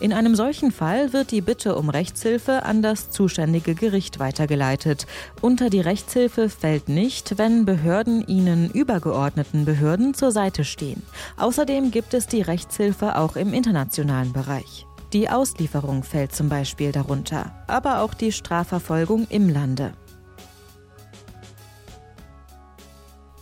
In 0.00 0.12
einem 0.12 0.34
solchen 0.34 0.72
Fall 0.72 1.12
wird 1.12 1.30
die 1.30 1.40
Bitte 1.40 1.76
um 1.76 1.88
Rechtshilfe 1.88 2.64
an 2.64 2.82
das 2.82 3.10
zuständige 3.10 3.74
Gericht 3.74 4.18
weitergeleitet. 4.18 5.06
Unter 5.40 5.70
die 5.70 5.80
Rechtshilfe 5.80 6.48
fällt 6.48 6.88
nicht, 6.88 7.38
wenn 7.38 7.64
Behörden 7.64 8.26
ihnen 8.26 8.70
übergeordneten 8.70 9.64
Behörden 9.64 10.14
zur 10.14 10.32
Seite 10.32 10.64
stehen. 10.64 11.02
Außerdem 11.36 11.90
gibt 11.90 12.14
es 12.14 12.26
die 12.26 12.42
Rechtshilfe 12.42 13.16
auch 13.16 13.36
im 13.36 13.52
internationalen 13.52 14.32
Bereich. 14.32 14.86
Die 15.12 15.28
Auslieferung 15.28 16.02
fällt 16.02 16.34
zum 16.34 16.48
Beispiel 16.48 16.92
darunter, 16.92 17.52
aber 17.68 18.00
auch 18.00 18.14
die 18.14 18.32
Strafverfolgung 18.32 19.26
im 19.30 19.48
Lande. 19.48 19.92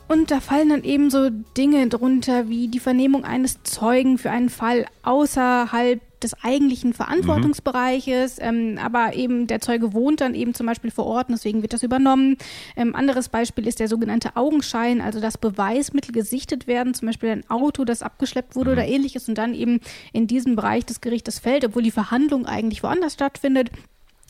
Und 0.06 0.30
da 0.30 0.40
fallen 0.40 0.68
dann 0.68 0.84
eben 0.84 1.10
so 1.10 1.30
Dinge 1.56 1.88
drunter 1.88 2.48
wie 2.48 2.68
die 2.68 2.78
Vernehmung 2.78 3.24
eines 3.24 3.62
Zeugen 3.62 4.18
für 4.18 4.30
einen 4.30 4.50
Fall 4.50 4.86
außerhalb 5.02 6.00
des 6.24 6.34
eigentlichen 6.42 6.92
Verantwortungsbereiches, 6.92 8.38
mhm. 8.38 8.44
ähm, 8.44 8.78
aber 8.82 9.14
eben 9.14 9.46
der 9.46 9.60
Zeuge 9.60 9.92
wohnt 9.92 10.20
dann 10.20 10.34
eben 10.34 10.54
zum 10.54 10.66
Beispiel 10.66 10.90
vor 10.90 11.06
Ort 11.06 11.28
und 11.28 11.36
deswegen 11.36 11.62
wird 11.62 11.72
das 11.72 11.82
übernommen. 11.82 12.36
Ähm, 12.76 12.94
anderes 12.96 13.28
Beispiel 13.28 13.66
ist 13.66 13.80
der 13.80 13.88
sogenannte 13.88 14.36
Augenschein, 14.36 15.00
also 15.00 15.20
dass 15.20 15.38
Beweismittel 15.38 16.12
gesichtet 16.12 16.66
werden, 16.66 16.94
zum 16.94 17.06
Beispiel 17.06 17.30
ein 17.30 17.48
Auto, 17.50 17.84
das 17.84 18.02
abgeschleppt 18.02 18.56
wurde 18.56 18.70
mhm. 18.70 18.76
oder 18.78 18.86
ähnliches 18.86 19.28
und 19.28 19.36
dann 19.36 19.54
eben 19.54 19.80
in 20.12 20.26
diesem 20.26 20.56
Bereich 20.56 20.84
des 20.84 21.00
Gerichtes 21.00 21.38
fällt, 21.38 21.64
obwohl 21.64 21.82
die 21.82 21.90
Verhandlung 21.90 22.46
eigentlich 22.46 22.82
woanders 22.82 23.14
stattfindet. 23.14 23.70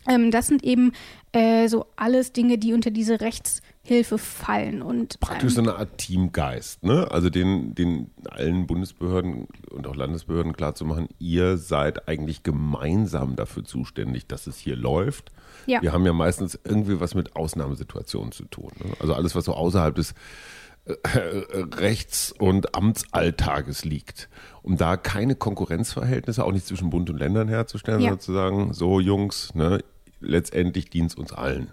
Ähm, 0.09 0.31
das 0.31 0.47
sind 0.47 0.65
eben 0.65 0.93
äh, 1.33 1.69
so 1.69 1.87
alles 1.97 2.33
Dinge, 2.33 2.59
die 2.59 2.73
unter 2.75 2.91
diese 2.91 3.21
Rechtshilfe 3.21 4.19
fallen. 4.19 4.83
Und, 4.83 5.19
Praktisch 5.21 5.57
ähm, 5.57 5.65
so 5.65 5.71
eine 5.71 5.79
Art 5.79 5.99
Teamgeist, 5.99 6.85
ne? 6.85 7.11
Also 7.11 7.31
den, 7.31 7.75
den 7.75 8.11
allen 8.29 8.67
Bundesbehörden 8.67 9.49
und 9.71 9.87
auch 9.87 9.97
Landesbehörden 9.97 10.53
klarzumachen, 10.53 11.09
ihr 11.19 11.57
seid 11.57 12.09
eigentlich 12.09 12.43
gemeinsam 12.43 13.37
dafür 13.37 13.65
zuständig, 13.65 14.27
dass 14.27 14.47
es 14.47 14.59
hier 14.59 14.77
läuft. 14.77 15.33
Ja. 15.67 15.83
Wir 15.83 15.93
haben 15.93 16.05
ja 16.05 16.13
meistens 16.13 16.59
irgendwie 16.65 17.01
was 17.01 17.15
mit 17.15 17.37
Ausnahmesituationen 17.37 18.33
zu 18.33 18.45
tun. 18.45 18.71
Ne? 18.79 18.93
Also 19.01 19.15
alles, 19.15 19.35
was 19.35 19.47
so 19.47 19.55
außerhalb 19.55 19.95
des 19.95 20.15
äh, 20.87 20.95
Rechts- 21.77 22.33
und 22.39 22.75
Amtsalltages 22.75 23.85
liegt, 23.85 24.29
um 24.63 24.77
da 24.77 24.99
keine 24.99 25.35
Konkurrenzverhältnisse, 25.35 26.45
auch 26.45 26.53
nicht 26.53 26.67
zwischen 26.67 26.91
Bund 26.91 27.09
und 27.09 27.19
Ländern 27.19 27.49
herzustellen, 27.49 28.01
ja. 28.01 28.11
sondern 28.11 28.21
zu 28.21 28.33
sagen, 28.35 28.75
so 28.75 29.01
Jungs, 29.01 29.55
ne, 29.55 29.81
letztendlich 30.25 30.91
dient 30.91 31.13
es 31.13 31.17
uns 31.17 31.33
allen. 31.33 31.71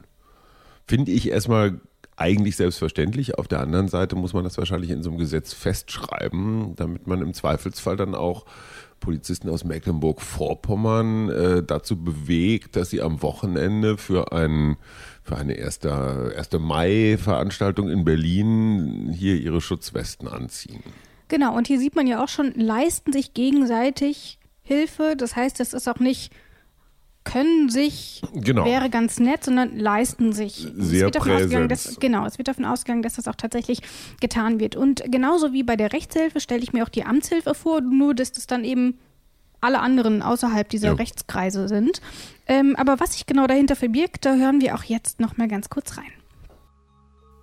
Finde 0.87 1.11
ich 1.11 1.29
erstmal 1.29 1.79
eigentlich 2.17 2.55
selbstverständlich. 2.55 3.37
Auf 3.37 3.47
der 3.47 3.61
anderen 3.61 3.87
Seite 3.87 4.15
muss 4.15 4.33
man 4.33 4.43
das 4.43 4.57
wahrscheinlich 4.57 4.91
in 4.91 5.03
so 5.03 5.09
einem 5.09 5.19
Gesetz 5.19 5.53
festschreiben, 5.53 6.75
damit 6.75 7.07
man 7.07 7.21
im 7.21 7.33
Zweifelsfall 7.33 7.97
dann 7.97 8.15
auch 8.15 8.45
Polizisten 8.99 9.49
aus 9.49 9.63
Mecklenburg-Vorpommern 9.63 11.29
äh, 11.29 11.63
dazu 11.63 12.01
bewegt, 12.01 12.75
dass 12.75 12.91
sie 12.91 13.01
am 13.01 13.21
Wochenende 13.23 13.97
für, 13.97 14.31
ein, 14.31 14.77
für 15.23 15.35
eine 15.35 15.55
1. 15.55 15.85
1. 15.85 16.49
Mai-Veranstaltung 16.59 17.89
in 17.89 18.05
Berlin 18.05 19.11
hier 19.11 19.35
ihre 19.35 19.59
Schutzwesten 19.59 20.27
anziehen. 20.27 20.83
Genau, 21.27 21.55
und 21.55 21.67
hier 21.67 21.79
sieht 21.79 21.95
man 21.95 22.07
ja 22.07 22.23
auch 22.23 22.29
schon, 22.29 22.53
leisten 22.55 23.11
sich 23.11 23.33
gegenseitig 23.33 24.37
Hilfe. 24.61 25.15
Das 25.17 25.35
heißt, 25.35 25.59
es 25.59 25.73
ist 25.73 25.89
auch 25.89 25.99
nicht 25.99 26.31
können 27.23 27.69
sich, 27.69 28.21
genau. 28.33 28.65
wäre 28.65 28.89
ganz 28.89 29.19
nett, 29.19 29.43
sondern 29.43 29.77
leisten 29.77 30.33
sich. 30.33 30.67
Sehr 30.75 31.07
es 31.07 31.25
wird 31.25 31.71
dass, 31.71 31.99
Genau, 31.99 32.25
es 32.25 32.37
wird 32.37 32.47
davon 32.47 32.65
ausgegangen, 32.65 33.03
dass 33.03 33.15
das 33.15 33.27
auch 33.27 33.35
tatsächlich 33.35 33.81
getan 34.19 34.59
wird. 34.59 34.75
Und 34.75 35.03
genauso 35.11 35.53
wie 35.53 35.63
bei 35.63 35.75
der 35.75 35.93
Rechtshilfe 35.93 36.39
stelle 36.39 36.61
ich 36.61 36.73
mir 36.73 36.83
auch 36.83 36.89
die 36.89 37.03
Amtshilfe 37.03 37.53
vor, 37.53 37.81
nur 37.81 38.15
dass 38.15 38.31
das 38.31 38.47
dann 38.47 38.63
eben 38.63 38.97
alle 39.61 39.79
anderen 39.79 40.23
außerhalb 40.23 40.67
dieser 40.69 40.89
ja. 40.89 40.93
Rechtskreise 40.93 41.67
sind. 41.67 42.01
Ähm, 42.47 42.75
aber 42.75 42.99
was 42.99 43.13
sich 43.13 43.27
genau 43.27 43.45
dahinter 43.45 43.75
verbirgt, 43.75 44.25
da 44.25 44.35
hören 44.35 44.59
wir 44.59 44.75
auch 44.75 44.83
jetzt 44.83 45.19
noch 45.19 45.37
mal 45.37 45.47
ganz 45.47 45.69
kurz 45.69 45.97
rein. 45.97 46.11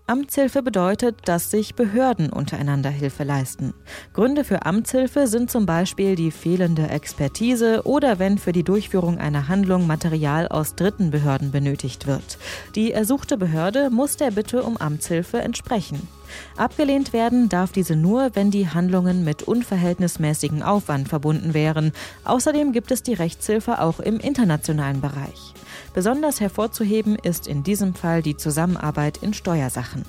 Amtshilfe 0.08 0.62
bedeutet, 0.62 1.16
dass 1.26 1.50
sich 1.50 1.74
Behörden 1.74 2.30
untereinander 2.30 2.88
Hilfe 2.88 3.24
leisten. 3.24 3.74
Gründe 4.14 4.42
für 4.42 4.64
Amtshilfe 4.64 5.26
sind 5.26 5.50
zum 5.50 5.66
Beispiel 5.66 6.16
die 6.16 6.30
fehlende 6.30 6.88
Expertise 6.88 7.82
oder 7.84 8.18
wenn 8.18 8.38
für 8.38 8.52
die 8.52 8.62
Durchführung 8.62 9.18
einer 9.18 9.48
Handlung 9.48 9.86
Material 9.86 10.48
aus 10.48 10.74
dritten 10.74 11.10
Behörden 11.10 11.50
benötigt 11.50 12.06
wird. 12.06 12.38
Die 12.74 12.90
ersuchte 12.90 13.36
Behörde 13.36 13.90
muss 13.90 14.16
der 14.16 14.30
Bitte 14.30 14.62
um 14.62 14.78
Amtshilfe 14.78 15.42
entsprechen. 15.42 16.08
Abgelehnt 16.56 17.12
werden 17.12 17.50
darf 17.50 17.72
diese 17.72 17.94
nur, 17.94 18.30
wenn 18.32 18.50
die 18.50 18.70
Handlungen 18.70 19.24
mit 19.24 19.42
unverhältnismäßigem 19.42 20.62
Aufwand 20.62 21.10
verbunden 21.10 21.52
wären. 21.52 21.92
Außerdem 22.24 22.72
gibt 22.72 22.92
es 22.92 23.02
die 23.02 23.14
Rechtshilfe 23.14 23.82
auch 23.82 24.00
im 24.00 24.20
internationalen 24.20 25.02
Bereich. 25.02 25.52
Besonders 25.98 26.40
hervorzuheben 26.40 27.16
ist 27.16 27.48
in 27.48 27.64
diesem 27.64 27.92
Fall 27.92 28.22
die 28.22 28.36
Zusammenarbeit 28.36 29.16
in 29.20 29.34
Steuersachen. 29.34 30.04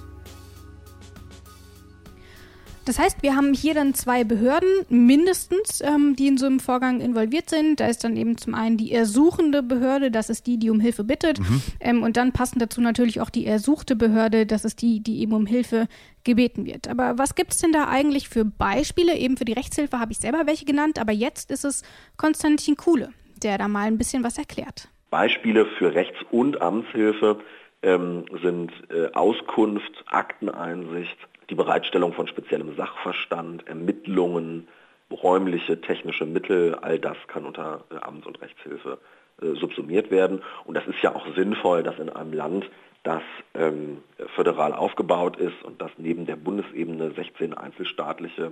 Das 2.86 3.00
heißt, 3.00 3.24
wir 3.24 3.36
haben 3.36 3.56
hier 3.56 3.74
dann 3.74 3.96
zwei 3.96 4.24
Behörden 4.24 4.70
mindestens, 4.90 5.82
ähm, 5.82 6.16
die 6.16 6.28
in 6.28 6.38
so 6.38 6.46
einem 6.46 6.60
Vorgang 6.60 7.02
involviert 7.02 7.50
sind. 7.50 7.80
Da 7.80 7.88
ist 7.88 8.04
dann 8.04 8.18
eben 8.18 8.38
zum 8.38 8.54
einen 8.54 8.78
die 8.78 8.92
ersuchende 8.92 9.64
Behörde, 9.64 10.12
das 10.12 10.30
ist 10.30 10.46
die, 10.46 10.60
die 10.60 10.70
um 10.70 10.80
Hilfe 10.80 11.04
bittet. 11.04 11.40
Mhm. 11.40 11.62
Ähm, 11.80 12.04
und 12.04 12.18
dann 12.18 12.34
passend 12.34 12.62
dazu 12.62 12.82
natürlich 12.82 13.20
auch 13.20 13.32
die 13.32 13.48
ersuchte 13.48 13.96
Behörde, 13.96 14.46
das 14.46 14.66
ist 14.66 14.84
die, 14.84 15.00
die 15.00 15.22
eben 15.22 15.34
um 15.34 15.48
Hilfe 15.48 15.88
gebeten 16.24 16.68
wird. 16.68 16.88
Aber 16.88 17.18
was 17.18 17.34
gibt 17.34 17.54
es 17.54 17.58
denn 17.58 17.72
da 17.72 17.88
eigentlich 17.88 18.30
für 18.30 18.46
Beispiele? 18.46 19.18
Eben 19.18 19.38
für 19.38 19.46
die 19.46 19.54
Rechtshilfe 19.54 20.00
habe 20.00 20.12
ich 20.12 20.20
selber 20.20 20.46
welche 20.46 20.66
genannt, 20.66 21.00
aber 21.00 21.14
jetzt 21.14 21.50
ist 21.50 21.66
es 21.66 21.82
Konstantin 22.16 22.76
Kuhle, 22.76 23.10
der 23.42 23.58
da 23.58 23.68
mal 23.68 23.88
ein 23.88 23.98
bisschen 23.98 24.24
was 24.24 24.38
erklärt. 24.38 24.88
Beispiele 25.10 25.66
für 25.66 25.94
Rechts- 25.94 26.24
und 26.32 26.62
Amtshilfe 26.62 27.38
ähm, 27.82 28.26
sind 28.42 28.72
äh, 28.90 29.12
Auskunft, 29.14 30.04
Akteneinsicht, 30.08 31.18
die 31.50 31.56
Bereitstellung 31.56 32.14
von 32.14 32.28
speziellem 32.28 32.76
Sachverstand, 32.76 33.68
Ermittlungen, 33.68 34.68
räumliche, 35.12 35.82
technische 35.82 36.26
Mittel, 36.26 36.76
all 36.76 37.00
das 37.00 37.18
kann 37.28 37.46
unter 37.46 37.84
äh, 37.90 37.96
Amts- 37.96 38.28
und 38.28 38.42
Rechtshilfe 38.42 39.00
äh, 39.42 39.56
subsumiert 39.56 40.12
werden. 40.12 40.44
Und 40.66 40.76
das 40.76 40.86
ist 40.88 41.02
ja 41.02 41.16
auch 41.16 41.26
sinnvoll, 41.36 41.84
dass 41.84 41.98
in 42.00 42.10
einem 42.10 42.34
Land, 42.34 42.70
das 43.04 43.24
ähm, 43.56 44.04
föderal 44.36 44.74
aufgebaut 44.74 45.38
ist 45.38 45.64
und 45.64 45.82
das 45.82 45.90
neben 45.98 46.26
der 46.26 46.36
Bundesebene 46.36 47.12
16 47.12 47.54
einzelstaatliche 47.54 48.52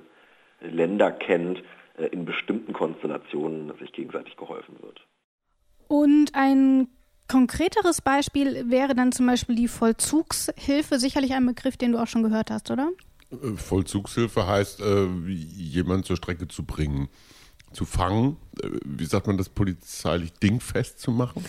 Länder 0.61 1.11
kennt, 1.11 1.61
äh, 1.97 2.05
in 2.07 2.25
bestimmten 2.25 2.73
Konstellationen 2.73 3.73
sich 3.79 3.91
gegenseitig 3.91 4.37
geholfen 4.37 4.77
wird. 4.81 5.05
Und 5.87 6.33
ein 6.33 6.87
konkreteres 7.27 8.01
Beispiel 8.01 8.69
wäre 8.69 8.95
dann 8.95 9.11
zum 9.11 9.27
Beispiel 9.27 9.55
die 9.55 9.67
Vollzugshilfe, 9.67 10.99
sicherlich 10.99 11.33
ein 11.33 11.45
Begriff, 11.45 11.77
den 11.77 11.91
du 11.91 11.99
auch 11.99 12.07
schon 12.07 12.23
gehört 12.23 12.51
hast, 12.51 12.71
oder? 12.71 12.91
Äh, 13.31 13.55
Vollzugshilfe 13.55 14.47
heißt, 14.47 14.81
äh, 14.81 15.07
jemanden 15.27 16.03
zur 16.03 16.17
Strecke 16.17 16.47
zu 16.47 16.63
bringen, 16.63 17.09
zu 17.73 17.85
fangen. 17.85 18.37
Äh, 18.61 18.69
wie 18.85 19.05
sagt 19.05 19.27
man 19.27 19.37
das 19.37 19.49
polizeilich, 19.49 20.33
dingfest 20.33 20.99
zu 20.99 21.11
machen? 21.11 21.43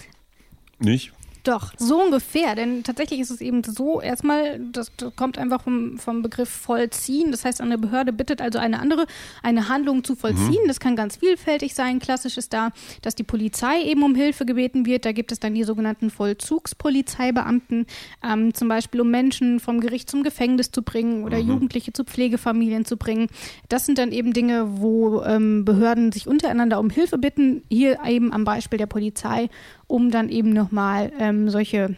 Nicht? 0.78 1.12
Doch, 1.44 1.72
so 1.76 2.02
ungefähr. 2.02 2.54
Denn 2.54 2.82
tatsächlich 2.82 3.20
ist 3.20 3.30
es 3.30 3.40
eben 3.40 3.62
so, 3.64 4.00
erstmal, 4.00 4.58
das, 4.58 4.90
das, 4.96 5.14
kommt 5.16 5.38
einfach 5.38 5.62
vom, 5.62 5.98
vom 5.98 6.22
Begriff 6.22 6.48
vollziehen. 6.48 7.30
Das 7.30 7.44
heißt, 7.44 7.60
eine 7.60 7.78
Behörde 7.78 8.12
bittet 8.12 8.40
also 8.40 8.58
eine 8.58 8.80
andere, 8.80 9.06
eine 9.42 9.68
Handlung 9.68 10.04
zu 10.04 10.14
vollziehen. 10.14 10.64
Mhm. 10.64 10.68
Das 10.68 10.80
kann 10.80 10.96
ganz 10.96 11.16
vielfältig 11.16 11.74
sein. 11.74 11.98
Klassisch 11.98 12.36
ist 12.36 12.52
da, 12.52 12.70
dass 13.02 13.14
die 13.14 13.22
Polizei 13.22 13.82
eben 13.82 14.02
um 14.02 14.14
Hilfe 14.14 14.44
gebeten 14.44 14.86
wird. 14.86 15.04
Da 15.04 15.12
gibt 15.12 15.32
es 15.32 15.40
dann 15.40 15.54
die 15.54 15.64
sogenannten 15.64 16.10
Vollzugspolizeibeamten, 16.10 17.86
ähm, 18.22 18.54
zum 18.54 18.68
Beispiel 18.68 19.00
um 19.00 19.10
Menschen 19.10 19.60
vom 19.60 19.80
Gericht 19.80 20.10
zum 20.10 20.22
Gefängnis 20.22 20.70
zu 20.70 20.82
bringen 20.82 21.24
oder 21.24 21.38
mhm. 21.42 21.48
Jugendliche 21.48 21.92
zu 21.92 22.04
Pflegefamilien 22.04 22.84
zu 22.84 22.96
bringen. 22.96 23.28
Das 23.68 23.86
sind 23.86 23.98
dann 23.98 24.12
eben 24.12 24.32
Dinge, 24.32 24.80
wo 24.80 25.22
ähm, 25.22 25.64
Behörden 25.64 26.12
sich 26.12 26.26
untereinander 26.26 26.80
um 26.80 26.90
Hilfe 26.90 27.18
bitten. 27.18 27.62
Hier 27.70 27.98
eben 28.06 28.32
am 28.32 28.44
Beispiel 28.44 28.78
der 28.78 28.86
Polizei 28.86 29.48
um 29.88 30.10
dann 30.10 30.28
eben 30.28 30.52
nochmal 30.52 31.12
ähm, 31.18 31.50
solche 31.50 31.96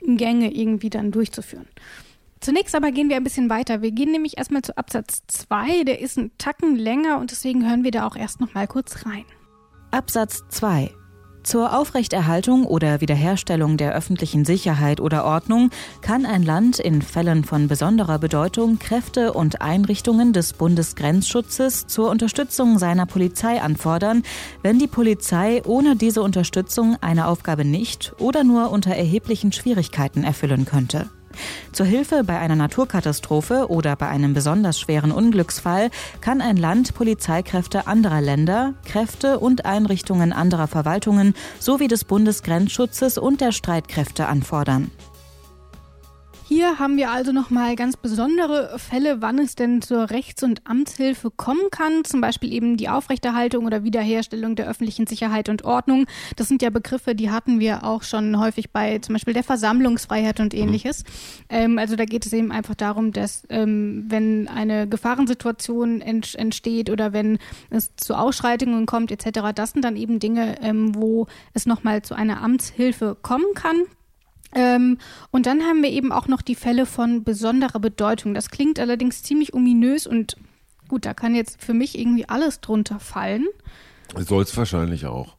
Gänge 0.00 0.54
irgendwie 0.54 0.90
dann 0.90 1.10
durchzuführen. 1.10 1.66
Zunächst 2.40 2.74
aber 2.74 2.92
gehen 2.92 3.08
wir 3.08 3.16
ein 3.16 3.24
bisschen 3.24 3.50
weiter. 3.50 3.82
Wir 3.82 3.90
gehen 3.90 4.12
nämlich 4.12 4.38
erstmal 4.38 4.62
zu 4.62 4.76
Absatz 4.78 5.22
2. 5.26 5.84
Der 5.84 6.00
ist 6.00 6.16
ein 6.16 6.30
Tacken 6.38 6.76
länger 6.76 7.18
und 7.18 7.32
deswegen 7.32 7.68
hören 7.68 7.84
wir 7.84 7.90
da 7.90 8.06
auch 8.06 8.16
erst 8.16 8.40
nochmal 8.40 8.68
kurz 8.68 9.04
rein. 9.04 9.24
Absatz 9.90 10.44
2 10.48 10.92
Zur 11.48 11.74
Aufrechterhaltung 11.74 12.66
oder 12.66 13.00
Wiederherstellung 13.00 13.78
der 13.78 13.94
öffentlichen 13.94 14.44
Sicherheit 14.44 15.00
oder 15.00 15.24
Ordnung 15.24 15.70
kann 16.02 16.26
ein 16.26 16.42
Land 16.42 16.78
in 16.78 17.00
Fällen 17.00 17.42
von 17.42 17.68
besonderer 17.68 18.18
Bedeutung 18.18 18.78
Kräfte 18.78 19.32
und 19.32 19.62
Einrichtungen 19.62 20.34
des 20.34 20.52
Bundesgrenzschutzes 20.52 21.86
zur 21.86 22.10
Unterstützung 22.10 22.78
seiner 22.78 23.06
Polizei 23.06 23.62
anfordern, 23.62 24.24
wenn 24.60 24.78
die 24.78 24.88
Polizei 24.88 25.62
ohne 25.64 25.96
diese 25.96 26.20
Unterstützung 26.20 26.98
eine 27.00 27.26
Aufgabe 27.26 27.64
nicht 27.64 28.12
oder 28.18 28.44
nur 28.44 28.70
unter 28.70 28.90
erheblichen 28.90 29.50
Schwierigkeiten 29.50 30.24
erfüllen 30.24 30.66
könnte. 30.66 31.08
Zur 31.72 31.86
Hilfe 31.86 32.24
bei 32.24 32.38
einer 32.38 32.56
Naturkatastrophe 32.56 33.66
oder 33.68 33.96
bei 33.96 34.08
einem 34.08 34.34
besonders 34.34 34.80
schweren 34.80 35.12
Unglücksfall 35.12 35.90
kann 36.20 36.40
ein 36.40 36.56
Land 36.56 36.94
Polizeikräfte 36.94 37.86
anderer 37.86 38.20
Länder, 38.20 38.74
Kräfte 38.84 39.38
und 39.38 39.64
Einrichtungen 39.64 40.32
anderer 40.32 40.66
Verwaltungen 40.66 41.34
sowie 41.58 41.88
des 41.88 42.04
Bundesgrenzschutzes 42.04 43.18
und 43.18 43.40
der 43.40 43.52
Streitkräfte 43.52 44.26
anfordern. 44.26 44.90
Hier 46.48 46.78
haben 46.78 46.96
wir 46.96 47.10
also 47.10 47.30
nochmal 47.30 47.76
ganz 47.76 47.98
besondere 47.98 48.78
Fälle, 48.78 49.20
wann 49.20 49.38
es 49.38 49.54
denn 49.54 49.82
zur 49.82 50.08
Rechts- 50.08 50.42
und 50.42 50.66
Amtshilfe 50.66 51.30
kommen 51.30 51.68
kann. 51.70 52.04
Zum 52.04 52.22
Beispiel 52.22 52.54
eben 52.54 52.78
die 52.78 52.88
Aufrechterhaltung 52.88 53.66
oder 53.66 53.84
Wiederherstellung 53.84 54.56
der 54.56 54.66
öffentlichen 54.66 55.06
Sicherheit 55.06 55.50
und 55.50 55.64
Ordnung. 55.66 56.06
Das 56.36 56.48
sind 56.48 56.62
ja 56.62 56.70
Begriffe, 56.70 57.14
die 57.14 57.30
hatten 57.30 57.60
wir 57.60 57.84
auch 57.84 58.02
schon 58.02 58.40
häufig 58.40 58.70
bei 58.70 58.98
zum 59.00 59.12
Beispiel 59.12 59.34
der 59.34 59.44
Versammlungsfreiheit 59.44 60.40
und 60.40 60.54
ähnliches. 60.54 61.04
Mhm. 61.04 61.10
Ähm, 61.50 61.78
also 61.78 61.96
da 61.96 62.06
geht 62.06 62.24
es 62.24 62.32
eben 62.32 62.50
einfach 62.50 62.76
darum, 62.76 63.12
dass 63.12 63.42
ähm, 63.50 64.06
wenn 64.08 64.48
eine 64.48 64.88
Gefahrensituation 64.88 66.00
ent 66.00 66.34
entsteht 66.34 66.88
oder 66.88 67.12
wenn 67.12 67.38
es 67.68 67.94
zu 67.96 68.14
Ausschreitungen 68.14 68.86
kommt 68.86 69.12
etc., 69.12 69.50
das 69.54 69.72
sind 69.72 69.84
dann 69.84 69.96
eben 69.96 70.18
Dinge, 70.18 70.62
ähm, 70.62 70.94
wo 70.94 71.26
es 71.52 71.66
nochmal 71.66 72.00
zu 72.00 72.14
einer 72.14 72.40
Amtshilfe 72.40 73.18
kommen 73.20 73.52
kann. 73.54 73.84
Ähm, 74.54 74.98
und 75.30 75.46
dann 75.46 75.62
haben 75.62 75.82
wir 75.82 75.90
eben 75.90 76.12
auch 76.12 76.28
noch 76.28 76.42
die 76.42 76.54
Fälle 76.54 76.86
von 76.86 77.24
besonderer 77.24 77.80
Bedeutung. 77.80 78.34
Das 78.34 78.50
klingt 78.50 78.78
allerdings 78.78 79.22
ziemlich 79.22 79.54
ominös 79.54 80.06
und 80.06 80.36
gut, 80.88 81.04
da 81.04 81.14
kann 81.14 81.34
jetzt 81.34 81.62
für 81.62 81.74
mich 81.74 81.98
irgendwie 81.98 82.28
alles 82.28 82.60
drunter 82.60 82.98
fallen. 82.98 83.46
Soll 84.16 84.42
es 84.42 84.56
wahrscheinlich 84.56 85.06
auch. 85.06 85.37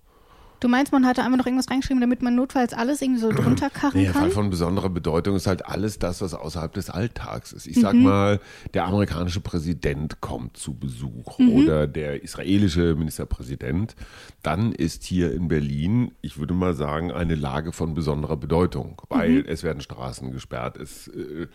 Du 0.59 0.67
meinst, 0.67 0.91
man 0.91 1.05
hatte 1.05 1.23
einfach 1.23 1.37
noch 1.37 1.45
irgendwas 1.45 1.69
reingeschrieben, 1.69 2.01
damit 2.01 2.21
man 2.21 2.35
notfalls 2.35 2.73
alles 2.73 3.01
irgendwie 3.01 3.21
so 3.21 3.31
drunter 3.35 3.69
karren 3.69 4.01
nee, 4.01 4.05
kann? 4.05 4.13
Fall 4.13 4.31
von 4.31 4.49
besonderer 4.49 4.89
Bedeutung 4.89 5.35
ist 5.35 5.47
halt 5.47 5.65
alles 5.65 5.99
das, 5.99 6.21
was 6.21 6.33
außerhalb 6.33 6.73
des 6.73 6.89
Alltags 6.89 7.53
ist. 7.53 7.67
Ich 7.67 7.79
sag 7.79 7.93
mhm. 7.93 8.03
mal, 8.03 8.39
der 8.73 8.85
amerikanische 8.85 9.39
Präsident 9.39 10.21
kommt 10.21 10.57
zu 10.57 10.73
Besuch 10.73 11.39
mhm. 11.39 11.49
oder 11.53 11.87
der 11.87 12.23
israelische 12.23 12.95
Ministerpräsident. 12.95 13.95
Dann 14.43 14.71
ist 14.71 15.03
hier 15.03 15.33
in 15.33 15.47
Berlin, 15.47 16.11
ich 16.21 16.37
würde 16.37 16.53
mal 16.53 16.73
sagen, 16.73 17.11
eine 17.11 17.35
Lage 17.35 17.71
von 17.71 17.93
besonderer 17.93 18.37
Bedeutung, 18.37 19.01
weil 19.09 19.43
mhm. 19.43 19.45
es 19.47 19.63
werden 19.63 19.81
Straßen 19.81 20.31
gesperrt, 20.31 20.77
es 20.77 21.07
äh, 21.07 21.47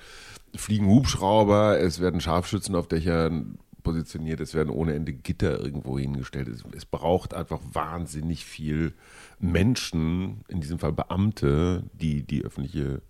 fliegen 0.55 0.87
Hubschrauber, 0.87 1.79
es 1.79 2.01
werden 2.01 2.21
Scharfschützen 2.21 2.75
auf 2.75 2.89
Dächern 2.89 3.59
positioniert, 3.85 4.41
es 4.41 4.55
werden 4.55 4.71
ohne 4.71 4.95
Ende 4.95 5.12
Gitter 5.12 5.61
irgendwo 5.61 5.97
hingestellt. 5.97 6.49
Es, 6.49 6.64
es, 6.75 6.85
braucht 6.85 7.35
einfach 7.35 7.61
wahnsinnig 7.73 8.45
viel 8.45 8.93
Menschen, 9.38 10.45
in 10.49 10.61
diesem 10.61 10.81
Fall 10.81 10.93
Beamte, 10.93 11.85
die 11.93 12.25
die 12.25 12.45
öffentliche 12.45 13.03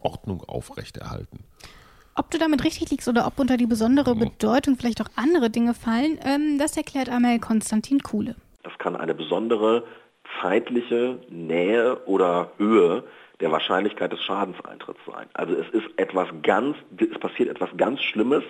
Ordnung 0.00 0.42
aufrechterhalten. 0.42 1.44
Ob 2.16 2.30
du 2.30 2.38
damit 2.38 2.64
richtig 2.64 2.90
liegst 2.90 3.08
oder 3.08 3.26
ob 3.26 3.38
unter 3.38 3.56
die 3.56 3.66
besondere 3.66 4.16
Bedeutung 4.16 4.76
vielleicht 4.76 5.00
auch 5.00 5.08
andere 5.14 5.48
Dinge 5.48 5.74
fallen, 5.74 6.18
ähm, 6.24 6.58
das 6.58 6.76
erklärt 6.76 7.08
einmal 7.08 7.38
Konstantin 7.38 8.00
Kuhle. 8.00 8.34
Das 8.64 8.72
kann 8.78 8.96
eine 8.96 9.14
besondere 9.14 9.84
zeitliche 10.40 11.20
Nähe 11.30 12.04
oder 12.06 12.52
Höhe 12.56 13.04
der 13.40 13.50
Wahrscheinlichkeit 13.50 14.12
des 14.12 14.22
Schadenseintritts 14.22 15.00
sein. 15.06 15.28
Also 15.34 15.54
es 15.54 15.68
ist 15.70 15.86
etwas 15.96 16.28
ganz, 16.42 16.76
es 16.98 17.18
passiert 17.18 17.48
etwas 17.48 17.70
ganz 17.76 18.02
Schlimmes, 18.02 18.44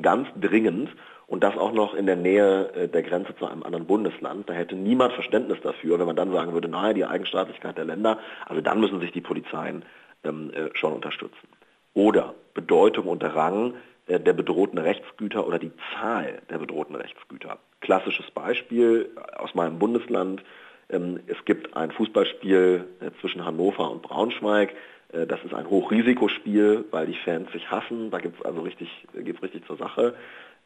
ganz 0.00 0.28
dringend 0.40 0.90
und 1.26 1.42
das 1.42 1.56
auch 1.56 1.72
noch 1.72 1.94
in 1.94 2.06
der 2.06 2.16
Nähe 2.16 2.72
äh, 2.74 2.88
der 2.88 3.02
Grenze 3.02 3.34
zu 3.36 3.46
einem 3.46 3.62
anderen 3.62 3.86
Bundesland. 3.86 4.48
Da 4.48 4.54
hätte 4.54 4.76
niemand 4.76 5.12
Verständnis 5.12 5.58
dafür, 5.62 5.98
wenn 5.98 6.06
man 6.06 6.16
dann 6.16 6.32
sagen 6.32 6.52
würde, 6.52 6.68
naja, 6.68 6.92
die 6.92 7.04
Eigenstaatlichkeit 7.04 7.76
der 7.76 7.84
Länder, 7.84 8.18
also 8.46 8.60
dann 8.60 8.80
müssen 8.80 9.00
sich 9.00 9.12
die 9.12 9.20
Polizeien 9.20 9.84
ähm, 10.24 10.50
äh, 10.52 10.70
schon 10.74 10.92
unterstützen. 10.92 11.48
Oder 11.94 12.34
Bedeutung 12.54 13.06
und 13.06 13.24
Rang 13.24 13.74
äh, 14.06 14.20
der 14.20 14.32
bedrohten 14.32 14.78
Rechtsgüter 14.78 15.46
oder 15.46 15.58
die 15.58 15.72
Zahl 15.94 16.42
der 16.50 16.58
bedrohten 16.58 16.94
Rechtsgüter. 16.94 17.58
Klassisches 17.80 18.30
Beispiel 18.30 19.10
aus 19.36 19.54
meinem 19.54 19.78
Bundesland, 19.78 20.42
es 20.88 21.44
gibt 21.44 21.76
ein 21.76 21.90
Fußballspiel 21.90 22.84
äh, 23.00 23.10
zwischen 23.20 23.44
Hannover 23.44 23.90
und 23.90 24.02
Braunschweig. 24.02 24.74
Äh, 25.12 25.26
das 25.26 25.42
ist 25.44 25.54
ein 25.54 25.68
Hochrisikospiel, 25.68 26.84
weil 26.90 27.06
die 27.06 27.18
Fans 27.24 27.50
sich 27.52 27.70
hassen. 27.70 28.10
Da 28.10 28.18
gibt 28.18 28.38
es 28.38 28.44
also 28.44 28.60
richtig, 28.60 28.88
geht's 29.14 29.42
richtig 29.42 29.66
zur 29.66 29.76
Sache. 29.76 30.14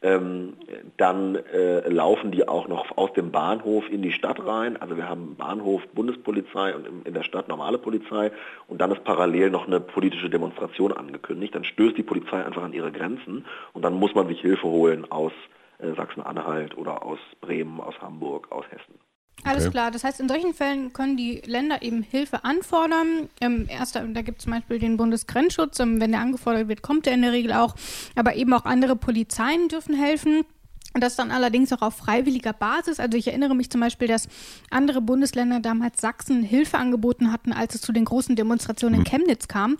Ähm, 0.03 0.53
dann 0.97 1.35
äh, 1.35 1.87
laufen 1.87 2.31
die 2.31 2.47
auch 2.47 2.67
noch 2.67 2.97
aus 2.97 3.13
dem 3.13 3.31
Bahnhof 3.31 3.87
in 3.89 4.01
die 4.01 4.11
Stadt 4.11 4.43
rein. 4.43 4.77
Also 4.77 4.97
wir 4.97 5.07
haben 5.07 5.35
Bahnhof 5.35 5.81
Bundespolizei 5.93 6.75
und 6.75 7.05
in, 7.05 7.13
der 7.13 7.23
Stadt 7.23 7.47
normale 7.47 7.77
Polizei. 7.77 8.31
Und 8.67 8.81
dann 8.81 8.91
ist 8.91 9.03
parallel 9.03 9.51
noch 9.51 9.67
eine 9.67 9.79
politische 9.79 10.29
Demonstration 10.29 10.91
angekündigt. 10.91 11.53
Dann 11.53 11.63
stößt 11.63 11.97
die 11.97 12.03
Polizei 12.03 12.43
einfach 12.43 12.63
an 12.63 12.73
ihre 12.73 12.91
Grenzen 12.91 13.45
und 13.73 13.83
dann 13.83 13.93
muss 13.93 14.15
man 14.15 14.27
sich 14.27 14.41
Hilfe 14.41 14.67
holen 14.67 15.09
aus 15.11 15.33
Sachsen-Anhalt 15.79 16.77
oder 16.77 17.03
aus 17.03 17.17
Bremen, 17.39 17.79
aus 17.79 17.99
Hamburg, 18.01 18.51
aus 18.51 18.65
Hessen. 18.69 18.99
Alles 19.43 19.63
okay. 19.63 19.71
klar. 19.71 19.91
Das 19.91 20.03
heißt, 20.03 20.19
in 20.19 20.27
solchen 20.27 20.53
Fällen 20.53 20.93
können 20.93 21.17
die 21.17 21.41
Länder 21.45 21.81
eben 21.81 22.03
Hilfe 22.03 22.43
anfordern. 22.43 23.29
Ähm, 23.39 23.67
erst, 23.69 23.95
da 23.95 24.21
gibt 24.21 24.39
es 24.39 24.43
zum 24.43 24.53
Beispiel 24.53 24.79
den 24.79 24.97
Bundesgrenzschutz. 24.97 25.79
Ähm, 25.79 25.99
wenn 25.99 26.11
der 26.11 26.21
angefordert 26.21 26.67
wird, 26.67 26.81
kommt 26.81 27.07
er 27.07 27.13
in 27.13 27.21
der 27.21 27.31
Regel 27.31 27.53
auch. 27.53 27.75
Aber 28.15 28.35
eben 28.35 28.53
auch 28.53 28.65
andere 28.65 28.95
Polizeien 28.95 29.67
dürfen 29.67 29.95
helfen. 29.95 30.45
Das 30.93 31.15
dann 31.15 31.31
allerdings 31.31 31.71
auch 31.71 31.81
auf 31.81 31.95
freiwilliger 31.95 32.51
Basis. 32.51 32.99
Also 32.99 33.17
ich 33.17 33.27
erinnere 33.27 33.55
mich 33.55 33.69
zum 33.69 33.79
Beispiel, 33.79 34.09
dass 34.09 34.27
andere 34.69 34.99
Bundesländer 34.99 35.61
damals 35.61 36.01
Sachsen 36.01 36.43
Hilfe 36.43 36.77
angeboten 36.77 37.31
hatten, 37.31 37.53
als 37.53 37.75
es 37.75 37.81
zu 37.81 37.93
den 37.93 38.03
großen 38.03 38.35
Demonstrationen 38.35 38.95
in 38.95 39.05
hm. 39.05 39.11
Chemnitz 39.11 39.47
kam. 39.47 39.77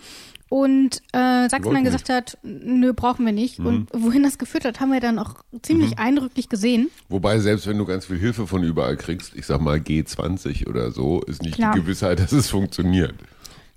Und 0.51 1.01
äh, 1.13 1.47
Sachsen 1.47 1.73
dann 1.73 1.85
gesagt 1.85 2.09
hat, 2.09 2.37
nö, 2.43 2.91
brauchen 2.91 3.25
wir 3.25 3.31
nicht. 3.31 3.59
Mhm. 3.59 3.65
Und 3.65 3.87
wohin 3.93 4.21
das 4.21 4.37
geführt 4.37 4.65
hat, 4.65 4.81
haben 4.81 4.91
wir 4.91 4.99
dann 4.99 5.17
auch 5.17 5.35
ziemlich 5.61 5.91
mhm. 5.91 5.99
eindrücklich 5.99 6.49
gesehen. 6.49 6.89
Wobei, 7.07 7.39
selbst 7.39 7.67
wenn 7.67 7.77
du 7.77 7.85
ganz 7.85 8.07
viel 8.07 8.19
Hilfe 8.19 8.45
von 8.47 8.61
überall 8.61 8.97
kriegst, 8.97 9.33
ich 9.33 9.45
sag 9.45 9.61
mal 9.61 9.77
G20 9.77 10.67
oder 10.67 10.91
so, 10.91 11.21
ist 11.21 11.41
nicht 11.41 11.55
Klar. 11.55 11.73
die 11.73 11.79
Gewissheit, 11.79 12.19
dass 12.19 12.33
es 12.33 12.49
funktioniert. 12.49 13.15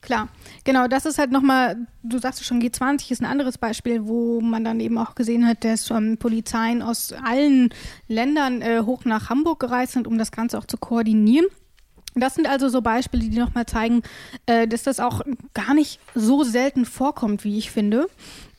Klar, 0.00 0.28
genau, 0.64 0.88
das 0.88 1.06
ist 1.06 1.16
halt 1.18 1.30
nochmal, 1.30 1.76
du 2.02 2.18
sagst 2.18 2.44
schon, 2.44 2.60
G20 2.60 3.12
ist 3.12 3.22
ein 3.22 3.26
anderes 3.26 3.56
Beispiel, 3.56 4.08
wo 4.08 4.40
man 4.40 4.64
dann 4.64 4.80
eben 4.80 4.98
auch 4.98 5.14
gesehen 5.14 5.46
hat, 5.46 5.62
dass 5.62 5.88
ähm, 5.92 6.16
Polizeien 6.18 6.82
aus 6.82 7.12
allen 7.12 7.72
Ländern 8.08 8.62
äh, 8.62 8.82
hoch 8.84 9.04
nach 9.04 9.30
Hamburg 9.30 9.60
gereist 9.60 9.92
sind, 9.92 10.08
um 10.08 10.18
das 10.18 10.32
Ganze 10.32 10.58
auch 10.58 10.66
zu 10.66 10.76
koordinieren. 10.76 11.46
Das 12.14 12.34
sind 12.34 12.46
also 12.46 12.68
so 12.68 12.80
Beispiele, 12.80 13.24
die 13.24 13.38
nochmal 13.38 13.66
zeigen, 13.66 14.02
äh, 14.46 14.68
dass 14.68 14.84
das 14.84 15.00
auch 15.00 15.22
gar 15.52 15.74
nicht 15.74 16.00
so 16.14 16.44
selten 16.44 16.84
vorkommt, 16.84 17.44
wie 17.44 17.58
ich 17.58 17.70
finde. 17.70 18.08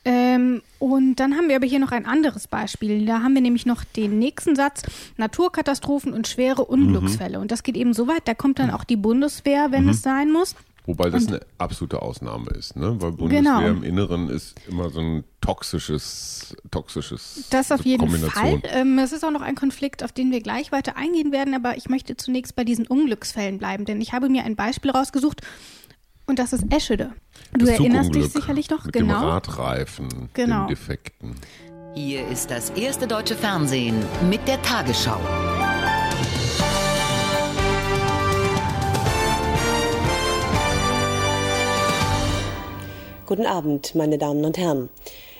Ähm, 0.07 0.61
und 0.77 1.15
dann 1.15 1.35
haben 1.35 1.49
wir 1.49 1.55
aber 1.55 1.65
hier 1.65 1.79
noch 1.79 1.91
ein 1.91 2.05
anderes 2.05 2.47
Beispiel. 2.47 3.05
Da 3.07 3.23
haben 3.23 3.33
wir 3.33 3.41
nämlich 3.41 3.65
noch 3.65 3.83
den 3.83 4.19
nächsten 4.19 4.55
Satz: 4.55 4.83
Naturkatastrophen 5.17 6.13
und 6.13 6.27
schwere 6.27 6.63
Unglücksfälle. 6.65 7.37
Mhm. 7.37 7.41
Und 7.43 7.51
das 7.51 7.63
geht 7.63 7.75
eben 7.75 7.93
so 7.93 8.07
weit, 8.07 8.27
da 8.27 8.35
kommt 8.35 8.59
dann 8.59 8.69
auch 8.69 8.83
die 8.83 8.97
Bundeswehr, 8.97 9.71
wenn 9.71 9.85
mhm. 9.85 9.89
es 9.89 10.03
sein 10.03 10.31
muss. 10.31 10.55
Wobei 10.85 11.09
das 11.09 11.23
und, 11.25 11.33
eine 11.33 11.41
absolute 11.57 12.01
Ausnahme 12.01 12.51
ist, 12.51 12.75
ne? 12.75 12.95
Weil 13.01 13.11
Bundeswehr 13.13 13.41
genau. 13.41 13.67
im 13.67 13.83
Inneren 13.83 14.29
ist 14.29 14.55
immer 14.67 14.89
so 14.91 14.99
ein 14.99 15.23
toxisches, 15.41 16.55
toxisches 16.69 17.45
Das 17.49 17.71
auf 17.71 17.83
jeden 17.85 18.07
Fall. 18.07 18.61
Ähm, 18.65 18.99
es 18.99 19.11
ist 19.11 19.25
auch 19.25 19.31
noch 19.31 19.41
ein 19.41 19.55
Konflikt, 19.55 20.03
auf 20.03 20.11
den 20.11 20.31
wir 20.31 20.41
gleich 20.41 20.71
weiter 20.71 20.95
eingehen 20.95 21.31
werden, 21.31 21.55
aber 21.55 21.77
ich 21.77 21.89
möchte 21.89 22.17
zunächst 22.17 22.55
bei 22.55 22.63
diesen 22.63 22.85
Unglücksfällen 22.85 23.57
bleiben, 23.57 23.85
denn 23.85 23.99
ich 23.99 24.13
habe 24.13 24.29
mir 24.29 24.43
ein 24.43 24.55
Beispiel 24.55 24.91
rausgesucht 24.91 25.41
und 26.27 26.39
das 26.39 26.53
ist 26.53 26.71
Eschede. 26.71 27.11
Du 27.53 27.65
das 27.65 27.79
erinnerst 27.79 28.13
dich 28.13 28.27
sicherlich 28.29 28.69
noch, 28.69 28.85
mit 28.85 28.93
genau. 28.93 29.19
Dem 29.19 29.29
Radreifen, 29.29 30.29
genau. 30.33 30.65
den 30.65 30.67
Defekten. 30.67 31.35
Hier 31.95 32.27
ist 32.27 32.51
das 32.51 32.71
erste 32.71 33.07
deutsche 33.07 33.35
Fernsehen 33.35 33.95
mit 34.29 34.47
der 34.47 34.61
Tagesschau. 34.61 35.19
Guten 43.27 43.47
Abend, 43.47 43.95
meine 43.95 44.19
Damen 44.19 44.45
und 44.45 44.59
Herren. 44.59 44.89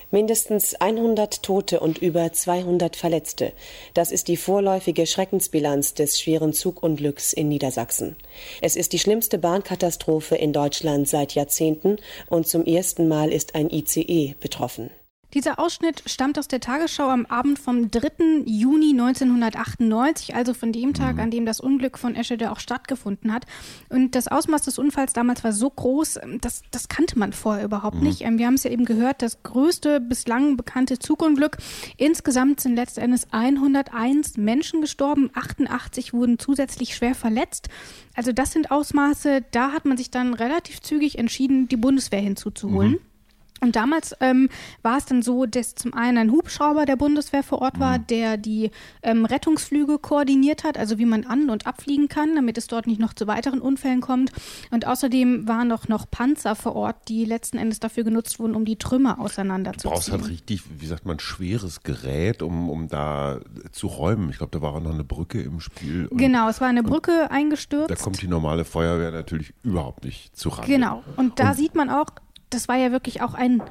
Mindestens 0.10 0.74
100 0.74 1.44
Tote 1.44 1.80
und 1.80 2.00
über 2.00 2.34
200 2.34 2.96
Verletzte. 2.96 3.54
Das 3.94 4.12
ist 4.12 4.28
die 4.28 4.38
vorläufige 4.38 5.06
Schreckensbilanz 5.06 5.94
des 5.94 6.20
schweren 6.20 6.52
Zugunglücks 6.52 7.32
in 7.32 7.48
Niedersachsen. 7.48 8.16
Es 8.60 8.76
ist 8.76 8.94
die 8.94 9.00
schlimmste 9.00 9.38
Bahnkatastrophe 9.38 10.36
in 10.36 10.52
Deutschland 10.52 11.08
seit 11.08 11.36
Jahrzehnten 11.36 11.98
und 12.28 12.48
zum 12.48 12.66
ersten 12.66 13.08
Mal 13.08 13.32
ist 13.32 13.54
ein 13.54 13.70
ICE 13.70 14.34
betroffen. 14.40 14.90
Dieser 15.36 15.60
Ausschnitt 15.60 16.02
stammt 16.06 16.40
aus 16.40 16.48
der 16.48 16.62
Tagesschau 16.62 17.10
am 17.10 17.26
Abend 17.26 17.60
vom 17.60 17.92
3. 17.92 18.44
Juni 18.46 18.92
1998, 18.92 20.34
also 20.34 20.54
von 20.54 20.72
dem 20.72 20.94
Tag, 20.94 21.16
mhm. 21.16 21.20
an 21.20 21.30
dem 21.30 21.46
das 21.46 21.60
Unglück 21.60 21.98
von 21.98 22.16
Eschede 22.16 22.54
auch 22.54 22.60
stattgefunden 22.62 23.34
hat. 23.34 23.46
Und 23.90 24.16
das 24.16 24.30
Ausmaß 24.30 24.62
des 24.62 24.80
Unfalls 24.80 25.12
damals 25.12 25.44
war 25.44 25.52
so 25.52 25.70
groß, 25.70 26.20
das, 26.40 26.62
das 26.72 26.88
kannte 26.88 27.20
man 27.20 27.34
vorher 27.34 27.66
überhaupt 27.66 27.98
mhm. 27.98 28.04
nicht. 28.04 28.22
Ähm, 28.22 28.38
wir 28.38 28.48
haben 28.48 28.54
es 28.54 28.64
ja 28.64 28.72
eben 28.72 28.86
gehört, 28.86 29.22
das 29.22 29.44
größte 29.44 30.00
bislang 30.00 30.56
bekannte 30.56 31.00
Zugunglück. 31.00 31.58
Insgesamt 31.98 32.62
sind 32.62 32.78
letztendlich 32.78 33.24
101 33.32 34.38
Menschen 34.38 34.80
gestorben, 34.80 35.32
88 35.34 36.14
wurden 36.14 36.40
zusätzlich 36.40 36.96
schwer 36.96 37.14
verletzt. 37.14 37.68
Also 38.16 38.32
das 38.32 38.54
sind 38.54 38.72
Ausmaße, 38.72 39.44
da 39.52 39.74
hat 39.74 39.84
man 39.84 39.98
sich 39.98 40.12
dann 40.12 40.34
relativ 40.34 40.82
zügig 40.82 41.18
entschieden, 41.20 41.68
die 41.68 41.76
Bundeswehr 41.76 42.22
hinzuzuholen. 42.22 42.92
Mhm. 42.92 43.15
Und 43.62 43.76
damals 43.76 44.14
ähm, 44.20 44.50
war 44.84 44.98
es 44.98 45.06
dann 45.06 45.22
so, 45.22 45.46
dass 45.46 45.76
zum 45.76 45.94
einen 45.94 46.18
ein 46.18 46.32
Hubschrauber 46.32 46.86
der 46.86 46.98
Bundeswehr 46.98 47.42
vor 47.42 47.62
Ort 47.62 47.80
war, 47.80 47.98
mhm. 47.98 48.08
der 48.08 48.38
die 48.38 48.70
ähm, 49.02 49.26
Rettungsflüge 49.26 49.98
koordiniert 49.98 50.64
hat, 50.64 50.78
also 50.78 51.00
wie 51.00 51.06
man 51.06 51.26
an- 51.26 51.50
und 51.50 51.66
abfliegen 51.66 52.10
kann, 52.10 52.36
damit 52.36 52.58
es 52.58 52.68
dort 52.68 52.86
nicht 52.86 53.00
noch 53.00 53.14
zu 53.14 53.28
weiteren 53.28 53.62
Unfällen 53.62 54.02
kommt. 54.02 54.32
Und 54.72 54.86
außerdem 54.86 55.48
waren 55.48 55.72
auch 55.72 55.88
noch 55.88 56.10
Panzer 56.12 56.56
vor 56.56 56.76
Ort, 56.76 57.08
die 57.08 57.24
letzten 57.24 57.58
Endes 57.58 57.80
dafür 57.80 58.04
genutzt 58.04 58.40
wurden, 58.40 58.56
um 58.56 58.66
die 58.66 58.76
Trümmer 58.76 59.20
auseinanderzuziehen. 59.20 59.90
Du 59.90 59.96
brauchst 59.96 60.12
halt 60.12 60.28
richtig, 60.28 60.62
wie 60.78 60.86
sagt 60.86 61.06
man, 61.06 61.20
schweres 61.20 61.82
Gerät, 61.82 62.42
um, 62.42 62.70
um 62.70 62.90
da 62.90 63.40
zu 63.72 63.88
räumen. 63.88 64.30
Ich 64.30 64.38
glaube, 64.38 64.52
da 64.52 64.62
war 64.62 64.74
auch 64.74 64.82
noch 64.82 64.94
eine 64.94 65.06
Brücke 65.06 65.42
im 65.42 65.62
Spiel. 65.62 66.08
Und, 66.08 66.18
genau, 66.18 66.50
es 66.50 66.60
war 66.60 66.68
eine 66.68 66.84
Brücke 66.84 67.32
eingestürzt. 67.32 67.90
Da 67.90 67.96
kommt 67.96 68.22
die 68.22 68.28
normale 68.28 68.66
Feuerwehr 68.66 69.12
natürlich 69.12 69.54
überhaupt 69.64 70.04
nicht 70.04 70.36
zu 70.36 70.50
ran. 70.50 70.66
Genau, 70.66 71.04
und 71.16 71.40
da 71.40 71.52
und, 71.52 71.56
sieht 71.56 71.74
man 71.74 71.90
auch, 71.90 72.08
das 72.50 72.68
war 72.68 72.76
ja 72.76 72.92
wirklich 72.92 73.22
auch 73.22 73.34
ein 73.34 73.62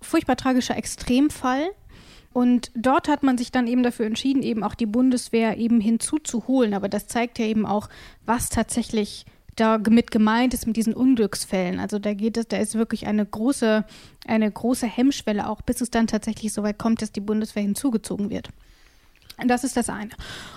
furchtbar 0.00 0.36
tragischer 0.36 0.76
Extremfall. 0.76 1.70
Und 2.32 2.72
dort 2.74 3.08
hat 3.08 3.22
man 3.22 3.38
sich 3.38 3.52
dann 3.52 3.68
eben 3.68 3.84
dafür 3.84 4.06
entschieden, 4.06 4.42
eben 4.42 4.64
auch 4.64 4.74
die 4.74 4.86
Bundeswehr 4.86 5.56
eben 5.56 5.80
hinzuzuholen. 5.80 6.74
Aber 6.74 6.88
das 6.88 7.06
zeigt 7.06 7.38
ja 7.38 7.46
eben 7.46 7.64
auch, 7.64 7.88
was 8.26 8.48
tatsächlich 8.48 9.24
da 9.56 9.78
mit 9.78 10.10
gemeint 10.10 10.52
ist 10.52 10.66
mit 10.66 10.76
diesen 10.76 10.94
Unglücksfällen. 10.94 11.78
Also 11.78 12.00
da 12.00 12.12
geht 12.12 12.36
es, 12.36 12.48
da 12.48 12.56
ist 12.56 12.74
wirklich 12.74 13.06
eine 13.06 13.24
große, 13.24 13.84
eine 14.26 14.50
große 14.50 14.86
Hemmschwelle 14.86 15.48
auch, 15.48 15.62
bis 15.62 15.80
es 15.80 15.90
dann 15.90 16.08
tatsächlich 16.08 16.52
so 16.52 16.64
weit 16.64 16.78
kommt, 16.78 17.02
dass 17.02 17.12
die 17.12 17.20
Bundeswehr 17.20 17.62
hinzugezogen 17.62 18.30
wird. 18.30 18.48
Das 19.46 19.64
ist 19.64 19.76
das 19.76 19.88
eine. 19.88 20.10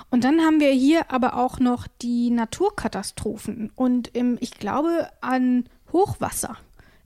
Und 0.09 0.23
dann 0.23 0.41
haben 0.41 0.59
wir 0.59 0.71
hier 0.71 1.11
aber 1.11 1.37
auch 1.37 1.59
noch 1.59 1.87
die 2.01 2.29
Naturkatastrophen. 2.29 3.71
Und 3.75 4.07
im, 4.15 4.37
ich 4.39 4.51
glaube 4.51 5.09
an 5.21 5.65
Hochwasser 5.91 6.57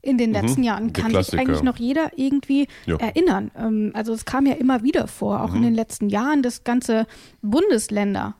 in 0.02 0.18
den 0.18 0.32
letzten 0.32 0.60
mhm, 0.60 0.66
Jahren 0.66 0.92
kann 0.92 1.14
sich 1.14 1.38
eigentlich 1.38 1.62
noch 1.62 1.76
jeder 1.76 2.10
irgendwie 2.16 2.66
ja. 2.86 2.96
erinnern. 2.96 3.52
Ähm, 3.56 3.92
also 3.94 4.12
es 4.12 4.24
kam 4.24 4.46
ja 4.46 4.54
immer 4.54 4.82
wieder 4.82 5.06
vor, 5.06 5.42
auch 5.42 5.50
mhm. 5.50 5.56
in 5.56 5.62
den 5.62 5.74
letzten 5.74 6.08
Jahren, 6.08 6.42
dass 6.42 6.64
ganze 6.64 7.06
Bundesländer 7.40 8.34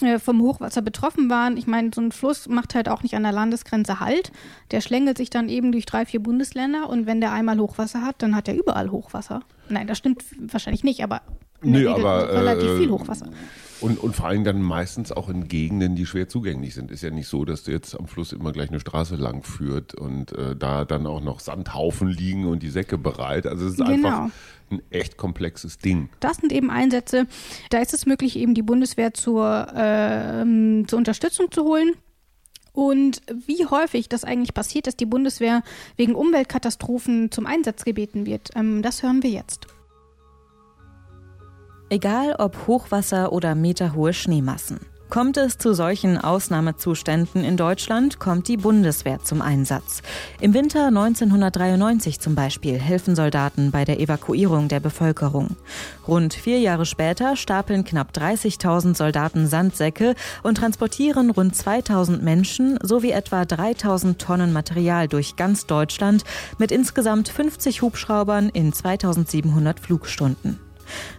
äh, 0.00 0.18
vom 0.18 0.40
Hochwasser 0.40 0.80
betroffen 0.80 1.28
waren. 1.28 1.56
Ich 1.58 1.66
meine, 1.66 1.90
so 1.94 2.00
ein 2.00 2.10
Fluss 2.10 2.48
macht 2.48 2.74
halt 2.74 2.88
auch 2.88 3.02
nicht 3.02 3.14
an 3.14 3.22
der 3.22 3.32
Landesgrenze 3.32 4.00
Halt. 4.00 4.32
Der 4.70 4.80
schlängelt 4.80 5.18
sich 5.18 5.28
dann 5.28 5.48
eben 5.48 5.72
durch 5.72 5.84
drei, 5.84 6.06
vier 6.06 6.22
Bundesländer 6.22 6.88
und 6.88 7.06
wenn 7.06 7.20
der 7.20 7.32
einmal 7.32 7.58
Hochwasser 7.58 8.02
hat, 8.02 8.22
dann 8.22 8.34
hat 8.34 8.48
er 8.48 8.56
überall 8.56 8.90
Hochwasser. 8.90 9.42
Nein, 9.68 9.86
das 9.86 9.98
stimmt 9.98 10.24
wahrscheinlich 10.40 10.84
nicht, 10.84 11.02
aber, 11.02 11.20
nee, 11.60 11.86
aber 11.86 12.32
relativ 12.32 12.70
äh, 12.70 12.76
viel 12.78 12.90
Hochwasser. 12.90 13.26
Und, 13.80 13.98
und 13.98 14.16
vor 14.16 14.26
allem 14.26 14.44
dann 14.44 14.60
meistens 14.60 15.12
auch 15.12 15.28
in 15.28 15.48
Gegenden, 15.48 15.94
die 15.94 16.06
schwer 16.06 16.28
zugänglich 16.28 16.74
sind. 16.74 16.90
Ist 16.90 17.02
ja 17.02 17.10
nicht 17.10 17.28
so, 17.28 17.44
dass 17.44 17.64
du 17.64 17.70
jetzt 17.70 17.98
am 17.98 18.06
Fluss 18.06 18.32
immer 18.32 18.52
gleich 18.52 18.70
eine 18.70 18.80
Straße 18.80 19.16
lang 19.16 19.42
führt 19.42 19.94
und 19.94 20.32
äh, 20.32 20.56
da 20.56 20.84
dann 20.84 21.06
auch 21.06 21.20
noch 21.20 21.40
Sandhaufen 21.40 22.08
liegen 22.08 22.46
und 22.46 22.62
die 22.62 22.70
Säcke 22.70 22.98
bereit. 22.98 23.46
Also 23.46 23.66
es 23.66 23.72
ist 23.72 23.78
genau. 23.78 23.92
einfach 23.92 24.30
ein 24.70 24.82
echt 24.90 25.16
komplexes 25.16 25.78
Ding. 25.78 26.08
Das 26.20 26.38
sind 26.38 26.52
eben 26.52 26.70
Einsätze. 26.70 27.26
Da 27.70 27.78
ist 27.78 27.94
es 27.94 28.06
möglich, 28.06 28.36
eben 28.36 28.54
die 28.54 28.62
Bundeswehr 28.62 29.14
zur, 29.14 29.68
äh, 29.74 30.44
zur 30.86 30.98
Unterstützung 30.98 31.50
zu 31.50 31.64
holen. 31.64 31.92
Und 32.72 33.22
wie 33.46 33.66
häufig 33.66 34.08
das 34.08 34.24
eigentlich 34.24 34.54
passiert, 34.54 34.86
dass 34.86 34.96
die 34.96 35.06
Bundeswehr 35.06 35.62
wegen 35.96 36.14
Umweltkatastrophen 36.14 37.32
zum 37.32 37.46
Einsatz 37.46 37.84
gebeten 37.84 38.24
wird, 38.24 38.50
ähm, 38.54 38.82
das 38.82 39.02
hören 39.02 39.22
wir 39.22 39.30
jetzt. 39.30 39.66
Egal 41.90 42.34
ob 42.38 42.66
Hochwasser 42.66 43.32
oder 43.32 43.54
meterhohe 43.54 44.12
Schneemassen. 44.12 44.80
Kommt 45.08 45.38
es 45.38 45.56
zu 45.56 45.72
solchen 45.72 46.18
Ausnahmezuständen 46.18 47.42
in 47.42 47.56
Deutschland, 47.56 48.18
kommt 48.18 48.46
die 48.46 48.58
Bundeswehr 48.58 49.20
zum 49.24 49.40
Einsatz. 49.40 50.02
Im 50.38 50.52
Winter 50.52 50.88
1993 50.88 52.20
zum 52.20 52.34
Beispiel 52.34 52.78
helfen 52.78 53.16
Soldaten 53.16 53.70
bei 53.70 53.86
der 53.86 54.00
Evakuierung 54.00 54.68
der 54.68 54.80
Bevölkerung. 54.80 55.56
Rund 56.06 56.34
vier 56.34 56.60
Jahre 56.60 56.84
später 56.84 57.36
stapeln 57.36 57.84
knapp 57.84 58.12
30.000 58.12 58.94
Soldaten 58.94 59.46
Sandsäcke 59.46 60.14
und 60.42 60.58
transportieren 60.58 61.30
rund 61.30 61.54
2.000 61.54 62.20
Menschen 62.20 62.78
sowie 62.82 63.12
etwa 63.12 63.42
3.000 63.42 64.18
Tonnen 64.18 64.52
Material 64.52 65.08
durch 65.08 65.36
ganz 65.36 65.64
Deutschland 65.64 66.24
mit 66.58 66.70
insgesamt 66.70 67.30
50 67.30 67.80
Hubschraubern 67.80 68.50
in 68.50 68.74
2.700 68.74 69.80
Flugstunden. 69.80 70.67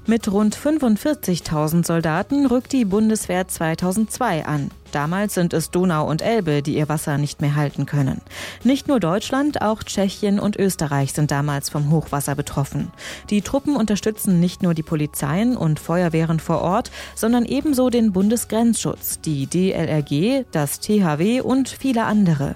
Mit 0.06 0.32
rund 0.32 0.58
45.000 0.58 1.86
Soldaten 1.86 2.46
rückt 2.46 2.72
die 2.72 2.86
Bundeswehr 2.86 3.48
2002 3.48 4.46
an. 4.46 4.72
Damals 4.92 5.34
sind 5.34 5.54
es 5.54 5.72
Donau 5.72 6.08
und 6.10 6.22
Elbe, 6.22 6.62
die 6.62 6.76
ihr 6.76 6.90
Wasser 6.90 7.18
nicht 7.18 7.42
mehr 7.42 7.56
halten 7.56 7.86
können. 7.86 8.22
Nicht 8.64 8.88
nur 8.88 9.00
Deutschland, 9.00 9.62
auch 9.62 9.84
Tschechien 9.84 10.40
und 10.40 10.58
Österreich 10.58 11.14
sind 11.14 11.32
damals 11.32 11.70
vom 11.70 11.92
Hochwasser 11.92 12.36
betroffen. 12.36 12.92
Die 13.30 13.42
Truppen 13.42 13.76
unterstützen 13.76 14.40
nicht 14.40 14.64
nur 14.64 14.74
die 14.74 14.84
Polizeien 14.84 15.56
und 15.56 15.80
Feuerwehren 15.80 16.40
vor 16.40 16.62
Ort, 16.62 16.92
sondern 17.16 17.46
ebenso 17.46 17.90
den 17.90 18.12
Bundesgrenzschutz, 18.12 19.20
die 19.22 19.48
DLRG, 19.48 20.46
das 20.52 20.80
THW 20.80 21.42
und 21.42 21.70
viele 21.70 22.06
andere. 22.06 22.56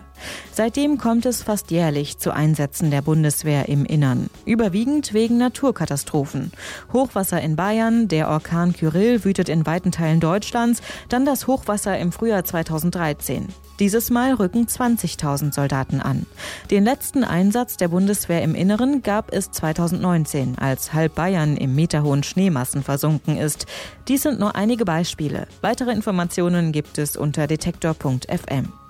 Seitdem 0.52 0.98
kommt 0.98 1.26
es 1.26 1.42
fast 1.42 1.72
jährlich 1.72 2.18
zu 2.18 2.32
Einsätzen 2.32 2.92
der 2.92 3.02
Bundeswehr 3.02 3.68
im 3.68 3.86
Innern, 3.86 4.30
überwiegend 4.46 5.14
wegen 5.14 5.38
Naturkatastrophen. 5.38 6.52
Hochwasser 6.94 7.42
in 7.42 7.56
Bayern, 7.56 8.08
der 8.08 8.30
Orkan 8.30 8.74
Kyrill 8.74 9.24
wütet 9.24 9.50
in 9.50 9.66
weiten 9.66 9.92
Teilen 9.92 10.20
Deutschlands, 10.20 10.82
dann 11.10 11.26
das 11.26 11.48
Hochwasser 11.48 11.98
im 11.98 12.12
Frühjahr 12.12 12.23
2013. 12.26 13.48
Dieses 13.80 14.10
Mal 14.10 14.34
rücken 14.34 14.66
20.000 14.66 15.54
Soldaten 15.54 16.00
an. 16.00 16.26
Den 16.72 16.84
letzten 16.84 17.24
Einsatz 17.24 17.78
der 17.78 17.88
Bundeswehr 17.88 18.42
im 18.42 18.56
Inneren 18.56 19.02
gab 19.02 19.34
es 19.34 19.52
2019, 19.52 20.58
als 20.58 20.94
halb 20.94 21.16
Bayern 21.16 21.58
im 21.58 21.76
meterhohen 21.76 22.24
Schneemassen 22.24 22.84
versunken 22.84 23.38
ist. 23.38 23.66
Dies 24.08 24.22
sind 24.22 24.40
nur 24.40 24.56
einige 24.56 24.86
Beispiele. 24.86 25.48
Weitere 25.62 25.92
Informationen 25.92 26.72
gibt 26.72 26.98
es 26.98 27.18
unter 27.18 27.48
detektor.fm. 27.48 28.83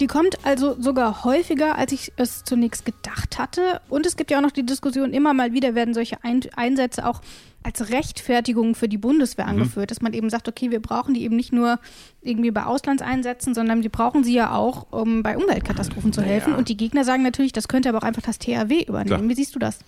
Die 0.00 0.06
kommt 0.06 0.44
also 0.44 0.80
sogar 0.80 1.24
häufiger, 1.24 1.76
als 1.76 1.92
ich 1.92 2.12
es 2.16 2.44
zunächst 2.44 2.84
gedacht 2.84 3.38
hatte. 3.38 3.80
Und 3.88 4.06
es 4.06 4.16
gibt 4.16 4.30
ja 4.30 4.38
auch 4.38 4.42
noch 4.42 4.52
die 4.52 4.64
Diskussion, 4.64 5.12
immer 5.12 5.34
mal 5.34 5.52
wieder 5.52 5.74
werden 5.74 5.92
solche 5.92 6.18
Einsätze 6.22 7.06
auch 7.06 7.20
als 7.64 7.90
Rechtfertigung 7.90 8.76
für 8.76 8.88
die 8.88 8.98
Bundeswehr 8.98 9.46
mhm. 9.46 9.50
angeführt, 9.50 9.90
dass 9.90 10.00
man 10.00 10.12
eben 10.12 10.30
sagt, 10.30 10.48
okay, 10.48 10.70
wir 10.70 10.80
brauchen 10.80 11.14
die 11.14 11.24
eben 11.24 11.34
nicht 11.34 11.52
nur 11.52 11.80
irgendwie 12.22 12.52
bei 12.52 12.64
Auslandseinsätzen, 12.64 13.54
sondern 13.54 13.82
wir 13.82 13.90
brauchen 13.90 14.22
sie 14.22 14.34
ja 14.34 14.54
auch, 14.54 14.86
um 14.92 15.22
bei 15.22 15.36
Umweltkatastrophen 15.36 16.12
zu 16.12 16.22
helfen. 16.22 16.50
Naja. 16.50 16.58
Und 16.58 16.68
die 16.68 16.76
Gegner 16.76 17.04
sagen 17.04 17.24
natürlich, 17.24 17.52
das 17.52 17.66
könnte 17.66 17.88
aber 17.88 17.98
auch 17.98 18.02
einfach 18.04 18.22
das 18.22 18.38
THW 18.38 18.82
übernehmen. 18.82 19.18
Klar. 19.18 19.28
Wie 19.28 19.34
siehst 19.34 19.54
du 19.56 19.58
das? 19.58 19.80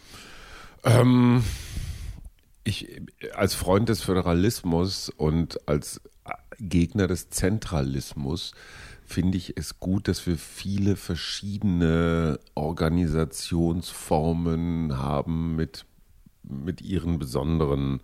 Ähm, 0.84 1.44
ich 2.64 3.00
als 3.34 3.54
Freund 3.54 3.88
des 3.88 4.02
Föderalismus 4.02 5.08
und 5.08 5.68
als 5.68 6.00
Gegner 6.58 7.06
des 7.06 7.30
Zentralismus 7.30 8.52
finde 9.10 9.38
ich 9.38 9.54
es 9.56 9.80
gut, 9.80 10.08
dass 10.08 10.26
wir 10.26 10.36
viele 10.38 10.94
verschiedene 10.94 12.38
Organisationsformen 12.54 14.98
haben 14.98 15.56
mit, 15.56 15.84
mit 16.44 16.80
ihren 16.80 17.18
besonderen 17.18 18.02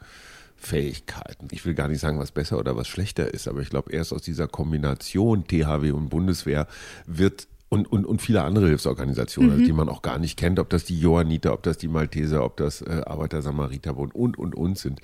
Fähigkeiten. 0.56 1.46
Ich 1.52 1.64
will 1.64 1.74
gar 1.74 1.86
nicht 1.88 2.00
sagen, 2.00 2.18
was 2.18 2.32
besser 2.32 2.58
oder 2.58 2.76
was 2.76 2.88
schlechter 2.88 3.32
ist, 3.32 3.46
aber 3.46 3.60
ich 3.60 3.70
glaube, 3.70 3.92
erst 3.92 4.12
aus 4.12 4.22
dieser 4.22 4.48
Kombination 4.48 5.46
THW 5.46 5.92
und 5.92 6.08
Bundeswehr 6.08 6.66
wird 7.06 7.46
und, 7.68 7.90
und, 7.90 8.06
und 8.06 8.22
viele 8.22 8.42
andere 8.42 8.68
Hilfsorganisationen, 8.68 9.50
also 9.50 9.62
mhm. 9.62 9.66
die 9.66 9.72
man 9.72 9.88
auch 9.88 10.02
gar 10.02 10.18
nicht 10.18 10.38
kennt, 10.38 10.60
ob 10.60 10.70
das 10.70 10.84
die 10.84 11.00
Johanniter, 11.00 11.52
ob 11.52 11.64
das 11.64 11.78
die 11.78 11.88
Malteser, 11.88 12.44
ob 12.44 12.56
das 12.56 12.80
äh, 12.80 13.02
Arbeiter-Samariterbund 13.04 14.14
und, 14.14 14.38
und, 14.38 14.54
und 14.54 14.78
sind. 14.78 15.00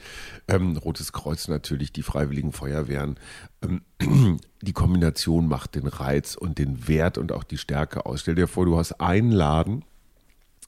Ähm, 0.46 0.77
Rotes 0.77 1.12
Kreuz 1.12 1.48
natürlich, 1.48 1.92
die 1.92 2.03
Freiwilligen 2.03 2.53
Feuerwehren. 2.53 3.16
Ähm, 3.62 3.83
die 4.62 4.72
Kombination 4.72 5.48
macht 5.48 5.75
den 5.75 5.88
Reiz 5.88 6.37
und 6.37 6.59
den 6.59 6.87
Wert 6.87 7.18
und 7.18 7.33
auch 7.33 7.44
die 7.44 7.59
Stärke 7.59 8.07
aus. 8.07 8.20
Stell 8.20 8.37
dir 8.37 8.46
vor, 8.46 8.64
du 8.64 8.77
hast 8.77 9.01
einen 9.01 9.33
Laden, 9.33 9.85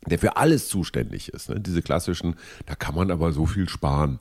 der 0.06 0.18
für 0.18 0.36
alles 0.36 0.68
zuständig 0.68 1.28
ist. 1.28 1.48
Ne? 1.48 1.60
Diese 1.60 1.80
klassischen, 1.80 2.34
da 2.66 2.74
kann 2.74 2.96
man 2.96 3.12
aber 3.12 3.32
so 3.32 3.46
viel 3.46 3.68
sparen. 3.68 4.18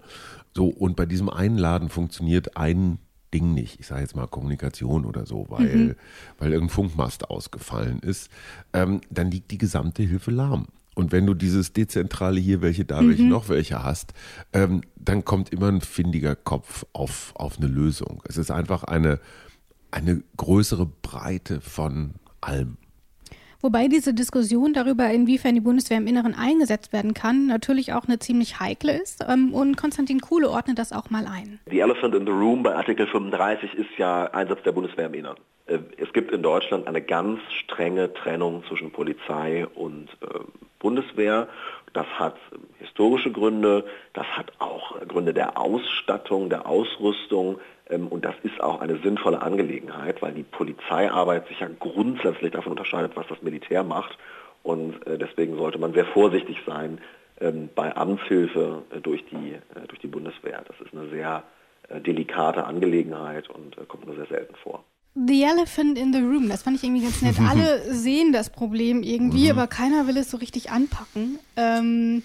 So, 0.56 0.68
und 0.68 0.96
bei 0.96 1.08
diesem 1.08 1.30
einen 1.30 1.58
Laden 1.58 1.90
funktioniert 1.90 2.56
ein 2.56 3.00
Ding 3.34 3.54
nicht. 3.54 3.80
Ich 3.80 3.88
sage 3.88 4.02
jetzt 4.02 4.16
mal 4.16 4.28
Kommunikation 4.28 5.06
oder 5.06 5.26
so, 5.26 5.46
weil, 5.50 5.76
mhm. 5.76 5.96
weil 6.38 6.54
irgendein 6.54 6.74
Funkmast 6.74 7.30
ausgefallen 7.30 8.00
ist. 8.00 8.30
Ähm, 8.74 9.02
dann 9.10 9.32
liegt 9.32 9.52
die 9.52 9.58
gesamte 9.58 10.04
Hilfe 10.04 10.32
lahm. 10.32 10.68
Und 10.96 11.12
wenn 11.12 11.26
du 11.26 11.34
dieses 11.34 11.74
dezentrale 11.74 12.40
hier 12.40 12.62
welche, 12.62 12.86
da 12.86 13.06
welche, 13.06 13.24
noch 13.24 13.50
welche 13.50 13.84
hast, 13.84 14.14
ähm, 14.54 14.82
dann 14.96 15.26
kommt 15.26 15.50
immer 15.50 15.68
ein 15.68 15.82
findiger 15.82 16.36
Kopf 16.36 16.86
auf, 16.94 17.34
auf 17.36 17.58
eine 17.58 17.68
Lösung. 17.68 18.22
Es 18.28 18.38
ist 18.38 18.52
einfach 18.52 18.84
eine, 18.84 19.20
eine 19.90 20.22
größere 20.38 20.86
Breite 20.86 21.62
von 21.62 22.12
allem. 22.42 22.78
Wobei 23.64 23.88
diese 23.88 24.14
Diskussion 24.14 24.74
darüber, 24.74 25.10
inwiefern 25.10 25.56
die 25.56 25.62
Bundeswehr 25.62 25.98
im 25.98 26.06
Inneren 26.06 26.36
eingesetzt 26.36 26.92
werden 26.92 27.14
kann, 27.14 27.48
natürlich 27.48 27.94
auch 27.94 28.06
eine 28.06 28.20
ziemlich 28.20 28.60
heikle 28.60 28.92
ist. 29.02 29.26
Ähm, 29.28 29.54
Und 29.54 29.78
Konstantin 29.78 30.20
Kuhle 30.20 30.50
ordnet 30.50 30.78
das 30.78 30.92
auch 30.92 31.10
mal 31.10 31.26
ein. 31.26 31.60
The 31.70 31.80
Elephant 31.80 32.14
in 32.14 32.26
the 32.26 32.32
Room 32.32 32.62
bei 32.62 32.76
Artikel 32.76 33.08
35 33.08 33.74
ist 33.74 33.90
ja 33.98 34.26
Einsatz 34.26 34.62
der 34.64 34.74
Bundeswehr 34.74 35.06
im 35.06 35.14
Innern. 35.14 35.38
Äh, 35.68 35.80
Es 35.98 36.12
gibt 36.12 36.32
in 36.34 36.44
Deutschland 36.44 36.88
eine 36.88 37.02
ganz 37.02 37.40
strenge 37.64 38.14
Trennung 38.14 38.66
zwischen 38.68 38.92
Polizei 38.92 39.66
und 39.76 40.10
äh, 40.22 40.40
Bundeswehr. 40.80 41.48
Das 41.94 42.08
hat 42.18 42.36
historische 42.80 43.32
Gründe, 43.32 43.86
das 44.14 44.26
hat 44.26 44.52
auch 44.60 45.00
Gründe 45.08 45.34
der 45.34 45.58
Ausstattung, 45.58 46.50
der 46.50 46.68
Ausrüstung 46.68 47.60
ähm, 47.90 48.08
und 48.08 48.26
das 48.26 48.36
ist 48.44 48.60
auch 48.62 48.82
eine 48.82 48.98
sinnvolle 48.98 49.42
Angelegenheit, 49.42 50.22
weil 50.22 50.34
die 50.34 50.44
Polizeiarbeit 50.44 51.48
sich 51.48 51.60
ja 51.60 51.70
grundsätzlich 51.80 52.52
davon 52.52 52.72
unterscheidet, 52.72 53.16
was 53.16 53.28
das 53.28 53.42
Militär 53.42 53.84
macht 53.84 54.18
und 54.64 55.06
äh, 55.06 55.18
deswegen 55.18 55.58
sollte 55.58 55.78
man 55.78 55.94
sehr 55.94 56.06
vorsichtig 56.06 56.58
sein 56.66 57.00
ähm, 57.40 57.70
bei 57.76 57.96
Amtshilfe 57.96 58.84
äh, 58.90 59.00
durch 59.00 59.24
die, 59.26 59.54
äh, 59.54 59.88
durch 59.88 60.00
die 60.00 60.08
Bundeswehr. 60.08 60.64
Das 60.68 60.80
ist 60.80 60.94
eine 60.94 61.10
sehr 61.10 61.44
delikate 62.08 62.64
Angelegenheit 62.64 63.50
und 63.50 63.76
kommt 63.90 64.08
nur 64.08 64.16
sehr 64.16 64.26
selten 64.28 64.56
vor. 64.56 64.86
The 65.16 65.44
Elephant 65.44 65.98
in 65.98 66.12
the 66.12 66.20
Room, 66.20 66.50
das 66.50 66.64
fand 66.64 66.78
ich 66.78 66.84
irgendwie 66.84 67.04
ganz 67.04 67.22
nett. 67.22 67.40
Alle 67.40 67.94
sehen 67.94 68.34
das 68.34 68.50
Problem 68.50 69.04
irgendwie, 69.04 69.50
aber 69.52 69.68
keiner 69.68 70.08
will 70.08 70.18
es 70.18 70.32
so 70.32 70.38
richtig 70.38 70.72
anpacken. 70.72 71.38
Ähm, 71.56 72.24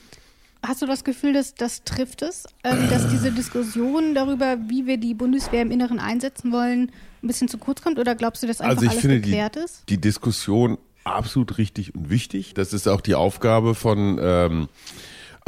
hast 0.63 0.81
du 0.81 0.87
das 0.87 1.05
Gefühl, 1.05 1.35
dass 1.35 1.55
das 1.55 1.85
trifft 1.85 2.23
es, 2.23 2.45
ähm, 2.65 2.89
dass 2.89 3.09
diese 3.11 3.31
Diskussion 3.31 4.15
darüber, 4.15 4.57
wie 4.69 4.87
wir 4.87 4.97
die 4.97 5.13
Bundeswehr 5.13 5.63
im 5.63 5.71
Inneren 5.71 5.99
einsetzen 5.99 6.51
wollen, 6.51 6.91
ein 7.23 7.27
bisschen 7.27 7.49
zu 7.49 7.59
kurz 7.59 7.83
kommt? 7.83 7.99
Oder 7.99 8.15
glaubst 8.15 8.43
du, 8.43 8.47
dass 8.47 8.61
einfach 8.61 8.77
Also 8.77 8.87
ich 8.87 8.93
alles 8.93 9.01
finde 9.03 9.17
die, 9.21 9.31
geklärt 9.31 9.57
ist? 9.57 9.83
die 9.91 10.01
Diskussion 10.01 10.79
absolut 11.05 11.59
richtig 11.59 11.95
und 11.95 12.09
wichtig. 12.09 12.55
Das 12.55 12.73
ist 12.73 12.87
auch 12.89 13.03
die 13.03 13.15
Aufgabe 13.15 13.75
von 13.75 14.19
ähm, 14.21 14.69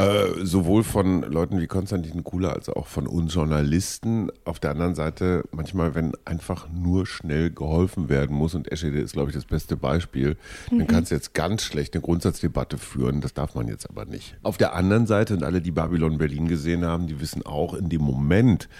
äh, 0.01 0.47
sowohl 0.47 0.83
von 0.83 1.23
Leuten 1.23 1.61
wie 1.61 1.67
Konstantin 1.67 2.25
Kuhler 2.25 2.55
als 2.55 2.71
auch 2.71 2.87
von 2.87 3.07
uns 3.07 3.35
Journalisten. 3.35 4.31
Auf 4.45 4.59
der 4.59 4.71
anderen 4.71 4.95
Seite 4.95 5.45
manchmal, 5.53 5.95
wenn 5.95 6.13
einfach 6.25 6.69
nur 6.71 7.07
schnell 7.07 7.51
geholfen 7.51 8.09
werden 8.09 8.35
muss 8.35 8.55
und 8.55 8.73
Eschede 8.73 8.99
ist, 8.99 9.13
glaube 9.13 9.29
ich, 9.29 9.35
das 9.35 9.45
beste 9.45 9.77
Beispiel, 9.77 10.37
dann 10.71 10.87
kannst 10.87 11.11
du 11.11 11.17
jetzt 11.17 11.35
ganz 11.35 11.63
schlecht 11.63 11.95
eine 11.95 12.01
Grundsatzdebatte 12.01 12.79
führen. 12.79 13.21
Das 13.21 13.35
darf 13.35 13.55
man 13.55 13.69
jetzt 13.69 13.91
aber 13.91 14.07
nicht. 14.07 14.37
Auf 14.43 14.57
der 14.57 14.75
anderen 14.75 15.07
Seite, 15.07 15.35
und 15.35 15.43
alle, 15.43 15.61
die 15.61 15.71
Babylon 15.71 16.17
Berlin 16.17 16.49
gesehen 16.49 16.87
haben, 16.87 17.07
die 17.07 17.21
wissen 17.21 17.45
auch, 17.45 17.75
in 17.75 17.91
dem 17.91 18.01
Moment, 18.01 18.71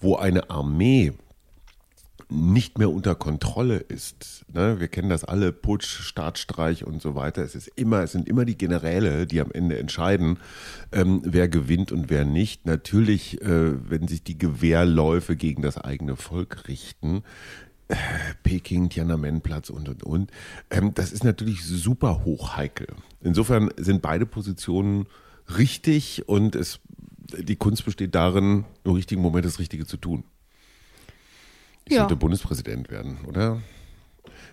wo 0.00 0.16
eine 0.16 0.48
Armee 0.48 1.12
nicht 2.30 2.78
mehr 2.78 2.90
unter 2.90 3.14
Kontrolle 3.14 3.76
ist. 3.76 4.44
Ne? 4.52 4.80
Wir 4.80 4.88
kennen 4.88 5.08
das 5.08 5.24
alle, 5.24 5.52
Putsch, 5.52 6.00
Staatsstreich 6.00 6.84
und 6.84 7.02
so 7.02 7.14
weiter. 7.14 7.42
Es 7.42 7.54
ist 7.54 7.68
immer, 7.76 8.02
es 8.02 8.12
sind 8.12 8.28
immer 8.28 8.44
die 8.44 8.56
Generäle, 8.56 9.26
die 9.26 9.40
am 9.40 9.50
Ende 9.52 9.78
entscheiden, 9.78 10.38
ähm, 10.92 11.22
wer 11.24 11.48
gewinnt 11.48 11.92
und 11.92 12.10
wer 12.10 12.24
nicht. 12.24 12.66
Natürlich, 12.66 13.40
äh, 13.42 13.90
wenn 13.90 14.08
sich 14.08 14.22
die 14.22 14.38
Gewehrläufe 14.38 15.36
gegen 15.36 15.62
das 15.62 15.78
eigene 15.78 16.16
Volk 16.16 16.68
richten, 16.68 17.22
äh, 17.88 17.96
Peking, 18.42 18.88
Tiananmenplatz 18.88 19.70
und 19.70 19.88
und 19.88 20.04
und. 20.04 20.30
Ähm, 20.70 20.94
das 20.94 21.12
ist 21.12 21.24
natürlich 21.24 21.64
super 21.64 22.24
hochheikel. 22.24 22.88
Insofern 23.20 23.70
sind 23.76 24.02
beide 24.02 24.26
Positionen 24.26 25.06
richtig 25.58 26.28
und 26.28 26.54
es, 26.54 26.80
die 27.36 27.56
Kunst 27.56 27.84
besteht 27.84 28.14
darin, 28.14 28.64
im 28.84 28.92
richtigen 28.92 29.22
Moment 29.22 29.44
das 29.44 29.58
Richtige 29.58 29.86
zu 29.86 29.96
tun. 29.96 30.24
Ich 31.90 31.96
Ja. 31.96 32.02
sollte 32.02 32.14
Bundespräsident 32.14 32.88
werden, 32.88 33.18
oder? 33.26 33.60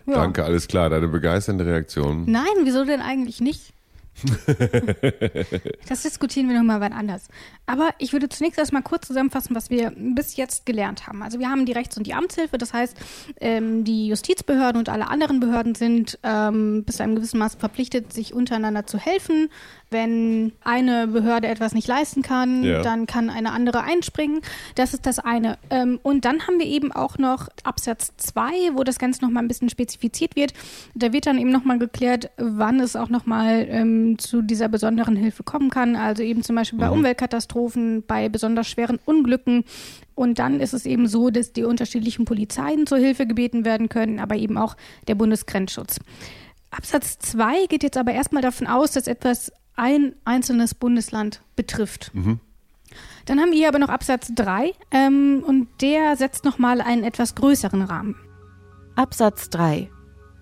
Ja. 0.08 0.16
Danke, 0.16 0.44
alles 0.44 0.68
klar. 0.68 0.90
Deine 0.90 1.08
begeisternde 1.08 1.68
Reaktion. 1.68 2.24
Nein, 2.26 2.46
wieso 2.64 2.84
denn 2.84 3.00
eigentlich 3.00 3.42
nicht? 3.42 3.74
das 5.88 6.02
diskutieren 6.02 6.50
wir 6.50 6.58
nochmal 6.58 6.82
wann 6.82 6.94
anders. 6.94 7.28
Aber 7.68 7.90
ich 8.00 8.14
würde 8.14 8.28
zunächst 8.30 8.58
erstmal 8.58 8.82
kurz 8.82 9.06
zusammenfassen, 9.06 9.56
was 9.56 9.70
wir 9.70 9.92
bis 9.96 10.36
jetzt 10.36 10.66
gelernt 10.66 11.06
haben. 11.06 11.22
Also 11.22 11.38
wir 11.38 11.50
haben 11.50 11.68
die 11.68 11.74
Rechts- 11.74 11.98
und 11.98 12.08
die 12.08 12.16
Amtshilfe, 12.16 12.58
das 12.58 12.74
heißt, 12.74 12.98
ähm, 13.40 13.84
die 13.84 14.08
Justizbehörden 14.08 14.80
und 14.80 14.90
alle 14.90 15.08
anderen 15.10 15.40
Behörden 15.40 15.76
sind 15.76 16.18
ähm, 16.24 16.84
bis 16.86 16.98
zu 16.98 17.04
einem 17.04 17.16
gewissen 17.16 17.38
Maße 17.38 17.60
verpflichtet, 17.60 18.12
sich 18.12 18.34
untereinander 18.34 18.88
zu 18.88 18.98
helfen. 18.98 19.50
Wenn 19.90 20.52
eine 20.64 21.08
Behörde 21.08 21.48
etwas 21.48 21.74
nicht 21.74 21.88
leisten 21.88 22.22
kann, 22.22 22.64
Ja. 22.64 22.82
dann 22.82 23.06
kann 23.06 23.30
eine 23.30 23.52
andere 23.52 23.84
einspringen. 23.84 24.42
Das 24.76 24.94
ist 24.94 25.06
das 25.06 25.20
eine. 25.20 25.58
Ähm, 25.70 26.00
und 26.04 26.26
dann 26.26 26.46
haben 26.48 26.60
wir 26.60 26.66
eben 26.66 26.92
auch 26.92 27.18
noch 27.18 27.48
Absatz 27.64 28.12
2, 28.18 28.52
wo 28.76 28.84
das 28.84 29.00
Ganze 29.00 29.24
nochmal 29.24 29.44
ein 29.44 29.48
bisschen 29.48 29.70
spezifiziert 29.70 30.36
wird. 30.36 30.54
Da 30.94 31.14
wird 31.14 31.26
dann 31.26 31.38
eben 31.38 31.52
nochmal 31.52 31.80
geklärt, 31.80 32.30
wann 32.38 32.80
es 32.82 32.96
auch 32.96 33.10
nochmal 33.10 33.66
ähm, 33.70 34.18
zu 34.20 34.42
dieser 34.42 34.68
besonderen 34.68 35.16
Hilfe 35.16 35.44
kommen 35.44 35.70
kann. 35.70 35.96
Also 35.96 36.22
eben 36.24 36.44
zum 36.44 36.56
Beispiel 36.58 36.80
bei 36.80 36.90
Umweltkatastrophen, 36.90 38.04
bei 38.06 38.30
besonders 38.30 38.68
schweren 38.68 39.00
Unglücken. 39.06 39.64
Und 40.16 40.40
dann 40.40 40.60
ist 40.60 40.74
es 40.74 40.86
eben 40.86 41.08
so, 41.08 41.30
dass 41.30 41.54
die 41.54 41.64
unterschiedlichen 41.64 42.26
Polizeien 42.26 42.88
zur 42.88 42.98
Hilfe 42.98 43.26
gebeten 43.28 43.66
werden 43.66 43.88
können, 43.88 44.20
aber 44.20 44.36
eben 44.36 44.58
auch 44.58 44.76
der 45.08 45.16
Bundesgrenzschutz. 45.16 46.00
Absatz 46.72 47.20
2 47.20 47.68
geht 47.68 47.84
jetzt 47.84 47.98
aber 47.98 48.12
erstmal 48.12 48.42
davon 48.42 48.68
aus, 48.68 48.92
dass 48.92 49.08
etwas 49.08 49.52
ein 49.78 50.14
einzelnes 50.26 50.76
Bundesland 50.76 51.42
betrifft. 51.56 52.12
Dann 53.26 53.40
haben 53.40 53.52
wir 53.52 53.58
hier 53.58 53.68
aber 53.70 53.80
noch 53.80 53.90
Absatz 53.90 54.32
3 54.36 54.74
ähm, 54.92 55.44
und 55.46 55.68
der 55.82 56.16
setzt 56.16 56.44
nochmal 56.46 56.82
einen 56.82 57.04
etwas 57.04 57.36
größeren 57.36 57.82
Rahmen. 57.82 58.16
Absatz 58.96 59.50
3. 59.50 59.90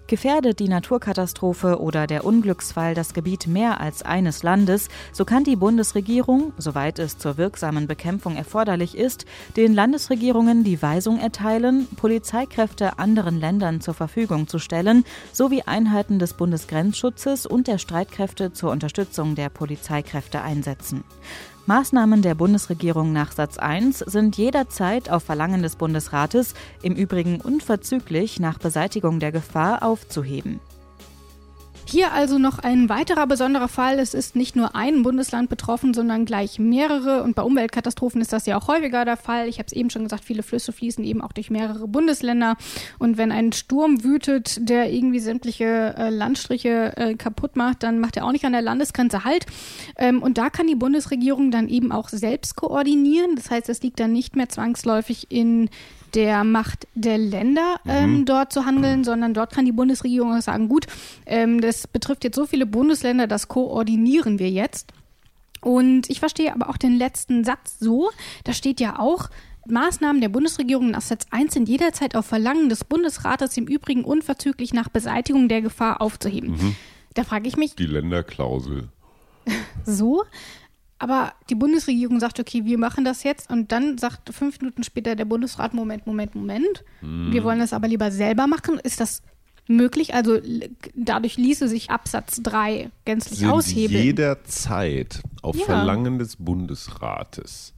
Gefährdet 0.07 0.59
die 0.59 0.67
Naturkatastrophe 0.67 1.79
oder 1.81 2.05
der 2.05 2.25
Unglücksfall 2.25 2.93
das 2.93 3.15
Gebiet 3.15 3.47
mehr 3.47 3.81
als 3.81 4.03
eines 4.03 4.43
Landes, 4.43 4.89
so 5.11 5.25
kann 5.25 5.43
die 5.43 5.55
Bundesregierung, 5.55 6.53
soweit 6.59 6.99
es 6.99 7.17
zur 7.17 7.37
wirksamen 7.37 7.87
Bekämpfung 7.87 8.35
erforderlich 8.35 8.95
ist, 8.95 9.25
den 9.57 9.73
Landesregierungen 9.73 10.63
die 10.63 10.79
Weisung 10.79 11.17
erteilen, 11.17 11.87
Polizeikräfte 11.95 12.99
anderen 12.99 13.39
Ländern 13.39 13.81
zur 13.81 13.95
Verfügung 13.95 14.47
zu 14.47 14.59
stellen, 14.59 15.05
sowie 15.33 15.63
Einheiten 15.63 16.19
des 16.19 16.35
Bundesgrenzschutzes 16.35 17.47
und 17.47 17.65
der 17.65 17.79
Streitkräfte 17.79 18.53
zur 18.53 18.69
Unterstützung 18.69 19.33
der 19.33 19.49
Polizeikräfte 19.49 20.43
einsetzen. 20.43 21.03
Maßnahmen 21.67 22.21
der 22.21 22.35
Bundesregierung 22.35 23.11
nach 23.11 23.31
Satz 23.31 23.57
1 23.57 23.97
sind 23.99 24.37
jederzeit 24.37 25.09
auf 25.09 25.23
Verlangen 25.23 25.63
des 25.63 25.75
Bundesrates, 25.75 26.53
im 26.83 26.93
Übrigen 26.93 27.41
unverzüglich 27.41 28.39
nach 28.39 28.59
Beseitigung 28.59 29.19
der 29.19 29.31
Gefahr, 29.31 29.81
aufzuheben. 29.81 30.59
Hier 31.87 32.13
also 32.13 32.39
noch 32.39 32.57
ein 32.57 32.89
weiterer 32.89 33.27
besonderer 33.27 33.67
Fall. 33.67 33.99
Es 33.99 34.15
ist 34.15 34.35
nicht 34.35 34.55
nur 34.55 34.75
ein 34.75 35.03
Bundesland 35.03 35.49
betroffen, 35.49 35.93
sondern 35.93 36.25
gleich 36.25 36.57
mehrere. 36.57 37.21
Und 37.21 37.35
bei 37.35 37.43
Umweltkatastrophen 37.43 38.21
ist 38.21 38.33
das 38.33 38.47
ja 38.47 38.57
auch 38.57 38.67
häufiger 38.67 39.05
der 39.05 39.17
Fall. 39.17 39.47
Ich 39.47 39.59
habe 39.59 39.67
es 39.67 39.73
eben 39.73 39.91
schon 39.91 40.03
gesagt, 40.03 40.25
viele 40.25 40.41
Flüsse 40.41 40.71
fließen 40.71 41.03
eben 41.03 41.21
auch 41.21 41.31
durch 41.31 41.51
mehrere 41.51 41.87
Bundesländer. 41.87 42.57
Und 42.97 43.17
wenn 43.17 43.31
ein 43.31 43.53
Sturm 43.53 44.03
wütet, 44.03 44.67
der 44.67 44.91
irgendwie 44.91 45.19
sämtliche 45.19 45.93
äh, 45.95 46.09
Landstriche 46.09 46.97
äh, 46.97 47.13
kaputt 47.13 47.55
macht, 47.55 47.83
dann 47.83 47.99
macht 47.99 48.17
er 48.17 48.25
auch 48.25 48.31
nicht 48.31 48.45
an 48.45 48.53
der 48.53 48.63
Landesgrenze 48.63 49.23
Halt. 49.23 49.45
Ähm, 49.95 50.23
und 50.23 50.39
da 50.39 50.49
kann 50.49 50.65
die 50.65 50.75
Bundesregierung 50.75 51.51
dann 51.51 51.69
eben 51.69 51.91
auch 51.91 52.09
selbst 52.09 52.55
koordinieren. 52.55 53.35
Das 53.35 53.51
heißt, 53.51 53.69
es 53.69 53.83
liegt 53.83 53.99
dann 53.99 54.11
nicht 54.11 54.35
mehr 54.35 54.49
zwangsläufig 54.49 55.27
in 55.29 55.69
der 56.15 56.43
Macht 56.43 56.87
der 56.95 57.17
Länder, 57.17 57.79
ähm, 57.85 58.25
dort 58.25 58.53
zu 58.53 58.65
handeln, 58.65 59.03
sondern 59.03 59.33
dort 59.33 59.53
kann 59.53 59.65
die 59.65 59.71
Bundesregierung 59.71 60.33
auch 60.33 60.41
sagen, 60.41 60.69
gut, 60.69 60.87
ähm, 61.25 61.61
das 61.61 61.87
betrifft 61.87 62.23
jetzt 62.23 62.35
so 62.35 62.45
viele 62.45 62.65
Bundesländer, 62.65 63.27
das 63.27 63.47
koordinieren 63.47 64.39
wir 64.39 64.49
jetzt. 64.49 64.91
Und 65.61 66.09
ich 66.09 66.19
verstehe 66.19 66.53
aber 66.53 66.69
auch 66.69 66.77
den 66.77 66.95
letzten 66.95 67.43
Satz 67.43 67.77
so, 67.79 68.11
da 68.43 68.53
steht 68.53 68.79
ja 68.79 68.99
auch, 68.99 69.29
Maßnahmen 69.67 70.21
der 70.21 70.29
Bundesregierung 70.29 70.91
nach 70.91 71.01
Satz 71.01 71.25
1 71.31 71.53
sind 71.53 71.67
jederzeit 71.67 72.15
auf 72.15 72.27
Verlangen 72.27 72.69
des 72.69 72.83
Bundesrates 72.83 73.57
im 73.57 73.65
Übrigen 73.65 74.03
unverzüglich 74.03 74.73
nach 74.73 74.89
Beseitigung 74.89 75.49
der 75.49 75.61
Gefahr 75.61 76.01
aufzuheben. 76.01 76.75
Da 77.15 77.23
frage 77.23 77.47
ich 77.47 77.57
mich, 77.57 77.75
Die 77.75 77.87
Länderklausel. 77.87 78.89
so. 79.85 80.23
Aber 81.05 81.33
die 81.51 81.55
Bundesregierung 81.55 82.19
sagt, 82.19 82.39
okay, 82.39 82.65
wir 82.65 82.79
machen 82.79 83.05
das 83.05 83.21
jetzt. 83.21 83.51
Und 83.51 83.71
dann 83.71 83.99
sagt 83.99 84.33
fünf 84.33 84.59
Minuten 84.59 84.81
später 84.83 85.15
der 85.15 85.25
Bundesrat, 85.25 85.75
Moment, 85.75 86.07
Moment, 86.07 86.33
Moment. 86.33 86.83
Wir 87.01 87.43
wollen 87.43 87.59
das 87.59 87.73
aber 87.73 87.87
lieber 87.87 88.09
selber 88.09 88.47
machen. 88.47 88.79
Ist 88.83 88.99
das 88.99 89.21
möglich? 89.67 90.15
Also 90.15 90.39
dadurch 90.95 91.37
ließe 91.37 91.67
sich 91.67 91.91
Absatz 91.91 92.41
3 92.41 92.89
gänzlich 93.05 93.37
Sind 93.39 93.51
aushebeln. 93.51 94.03
jederzeit 94.03 95.21
auf 95.43 95.55
Ja. 95.55 95.65
Verlangen 95.65 96.17
des 96.17 96.37
Bundesrates 96.37 97.75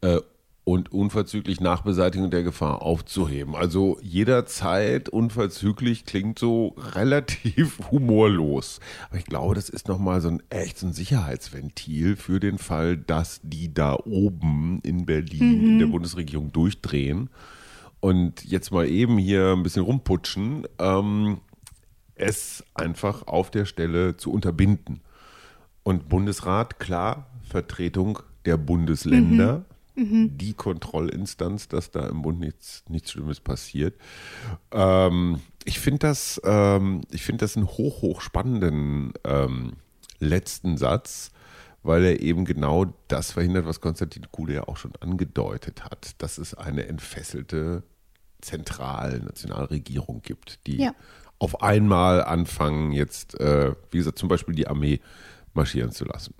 äh, 0.00 0.18
und 0.64 0.92
unverzüglich 0.92 1.60
nach 1.60 1.82
Beseitigung 1.82 2.30
der 2.30 2.42
Gefahr 2.42 2.80
aufzuheben. 2.80 3.54
Also 3.54 3.98
jederzeit 4.02 5.10
unverzüglich 5.10 6.06
klingt 6.06 6.38
so 6.38 6.74
relativ 6.78 7.78
humorlos. 7.90 8.80
Aber 9.10 9.18
ich 9.18 9.26
glaube, 9.26 9.54
das 9.54 9.68
ist 9.68 9.88
nochmal 9.88 10.22
so 10.22 10.28
ein 10.28 10.42
echt 10.48 10.78
so 10.78 10.86
ein 10.86 10.94
Sicherheitsventil 10.94 12.16
für 12.16 12.40
den 12.40 12.56
Fall, 12.56 12.96
dass 12.96 13.40
die 13.42 13.74
da 13.74 13.94
oben 13.94 14.80
in 14.82 15.04
Berlin 15.04 15.58
mhm. 15.58 15.66
in 15.66 15.78
der 15.80 15.86
Bundesregierung 15.86 16.50
durchdrehen 16.50 17.28
und 18.00 18.42
jetzt 18.44 18.70
mal 18.70 18.88
eben 18.88 19.18
hier 19.18 19.52
ein 19.52 19.62
bisschen 19.62 19.82
rumputschen, 19.82 20.66
ähm, 20.78 21.40
es 22.14 22.64
einfach 22.74 23.26
auf 23.26 23.50
der 23.50 23.66
Stelle 23.66 24.16
zu 24.16 24.32
unterbinden. 24.32 25.02
Und 25.82 26.08
Bundesrat, 26.08 26.78
klar, 26.78 27.26
Vertretung 27.42 28.20
der 28.46 28.56
Bundesländer. 28.56 29.58
Mhm 29.58 29.73
mhm. 29.94 30.36
die 30.36 30.54
Kontrollinstanz, 30.54 31.68
dass 31.68 31.90
da 31.90 32.06
im 32.08 32.22
Bund 32.22 32.40
nichts, 32.40 32.84
nichts 32.88 33.12
Schlimmes 33.12 33.40
passiert. 33.40 33.94
Ähm, 34.70 35.40
ich 35.64 35.78
finde 35.78 36.00
das, 36.00 36.40
ähm, 36.44 37.02
ich 37.10 37.26
das 37.38 37.56
einen 37.56 37.66
hoch, 37.66 38.02
hoch 38.02 38.20
spannenden 38.20 39.12
ähm, 39.24 39.74
letzten 40.18 40.76
Satz, 40.76 41.30
weil 41.82 42.04
er 42.04 42.20
eben 42.20 42.44
genau 42.44 42.86
das 43.08 43.32
verhindert, 43.32 43.66
was 43.66 43.80
Konstantin 43.80 44.26
Kuhle 44.30 44.54
ja 44.54 44.68
auch 44.68 44.76
schon 44.76 44.92
angedeutet 45.00 45.84
hat, 45.84 46.12
dass 46.18 46.38
es 46.38 46.54
eine 46.54 46.86
entfesselte 46.86 47.82
Zentralnationalregierung 48.40 50.22
gibt, 50.22 50.66
die 50.66 50.78
ja. 50.78 50.94
auf 51.38 51.62
einmal 51.62 52.22
anfangen, 52.22 52.92
jetzt, 52.92 53.38
äh, 53.40 53.74
wie 53.90 53.98
gesagt, 53.98 54.18
zum 54.18 54.28
Beispiel 54.28 54.54
die 54.54 54.66
Armee 54.66 55.00
marschieren 55.54 55.92
zu 55.92 56.04
lassen 56.04 56.34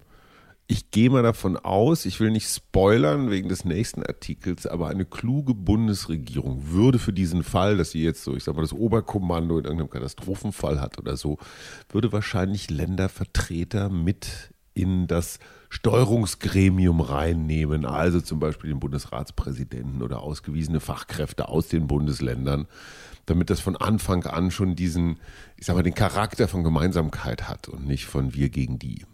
ich 0.67 0.91
gehe 0.91 1.11
mal 1.11 1.23
davon 1.23 1.59
aus, 1.59 2.07
ich 2.07 2.21
will 2.21 2.31
nicht 2.31 2.49
spoilern 2.49 3.31
wegen 3.31 3.51
des 3.51 3.67
nächsten 3.67 4.03
Artikels, 4.03 4.67
aber 4.67 4.89
eine 4.89 5.05
kluge 5.05 5.55
Bundesregierung 5.55 6.71
würde 6.71 6.99
für 6.99 7.13
diesen 7.13 7.43
Fall, 7.43 7.77
dass 7.77 7.91
sie 7.91 8.03
jetzt 8.03 8.25
so, 8.25 8.35
ich 8.35 8.45
sag 8.45 8.57
mal, 8.57 8.63
das 8.63 8.73
Oberkommando 8.73 9.59
in 9.59 9.65
irgendeinem 9.65 9.91
Katastrophenfall 9.91 10.81
hat 10.81 10.99
oder 10.99 11.17
so, 11.17 11.39
würde 11.91 12.13
wahrscheinlich 12.13 12.71
Ländervertreter 12.71 13.91
mit 13.91 14.55
in 14.73 15.07
das 15.07 15.39
Steuerungsgremium 15.69 17.01
reinnehmen, 17.01 17.85
also 17.85 18.21
zum 18.21 18.41
Beispiel 18.41 18.71
den 18.71 18.81
Bundesratspräsidenten 18.81 20.03
oder 20.03 20.21
ausgewiesene 20.21 20.81
Fachkräfte 20.81 21.49
aus 21.49 21.69
den 21.69 21.87
Bundesländern, 21.87 22.67
damit 23.27 23.51
das 23.51 23.61
von 23.61 23.77
Anfang 23.77 24.25
an 24.25 24.51
schon 24.51 24.77
diesen, 24.77 25.19
ich 25.57 25.67
sag 25.67 25.77
mal, 25.77 25.83
den 25.83 25.95
Charakter 25.95 26.49
von 26.49 26.65
Gemeinsamkeit 26.65 27.49
hat 27.49 27.69
und 27.69 27.87
nicht 27.87 28.07
von 28.07 28.35
wir 28.35 28.49
gegen 28.49 28.79
die. 28.79 29.05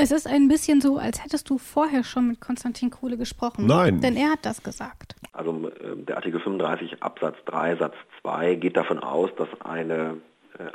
Es 0.00 0.12
ist 0.12 0.28
ein 0.28 0.46
bisschen 0.46 0.80
so, 0.80 0.98
als 0.98 1.24
hättest 1.24 1.50
du 1.50 1.58
vorher 1.58 2.04
schon 2.04 2.28
mit 2.28 2.40
Konstantin 2.40 2.88
Kohle 2.88 3.16
gesprochen. 3.16 3.66
Nein. 3.66 4.00
Denn 4.00 4.16
er 4.16 4.30
hat 4.30 4.46
das 4.46 4.62
gesagt. 4.62 5.16
Also 5.32 5.50
ähm, 5.50 6.06
der 6.06 6.16
Artikel 6.16 6.38
35 6.38 7.02
Absatz 7.02 7.34
3 7.46 7.76
Satz 7.76 7.94
2 8.22 8.54
geht 8.54 8.76
davon 8.76 9.00
aus, 9.00 9.30
dass 9.36 9.48
ein 9.60 9.90
äh, 9.90 10.12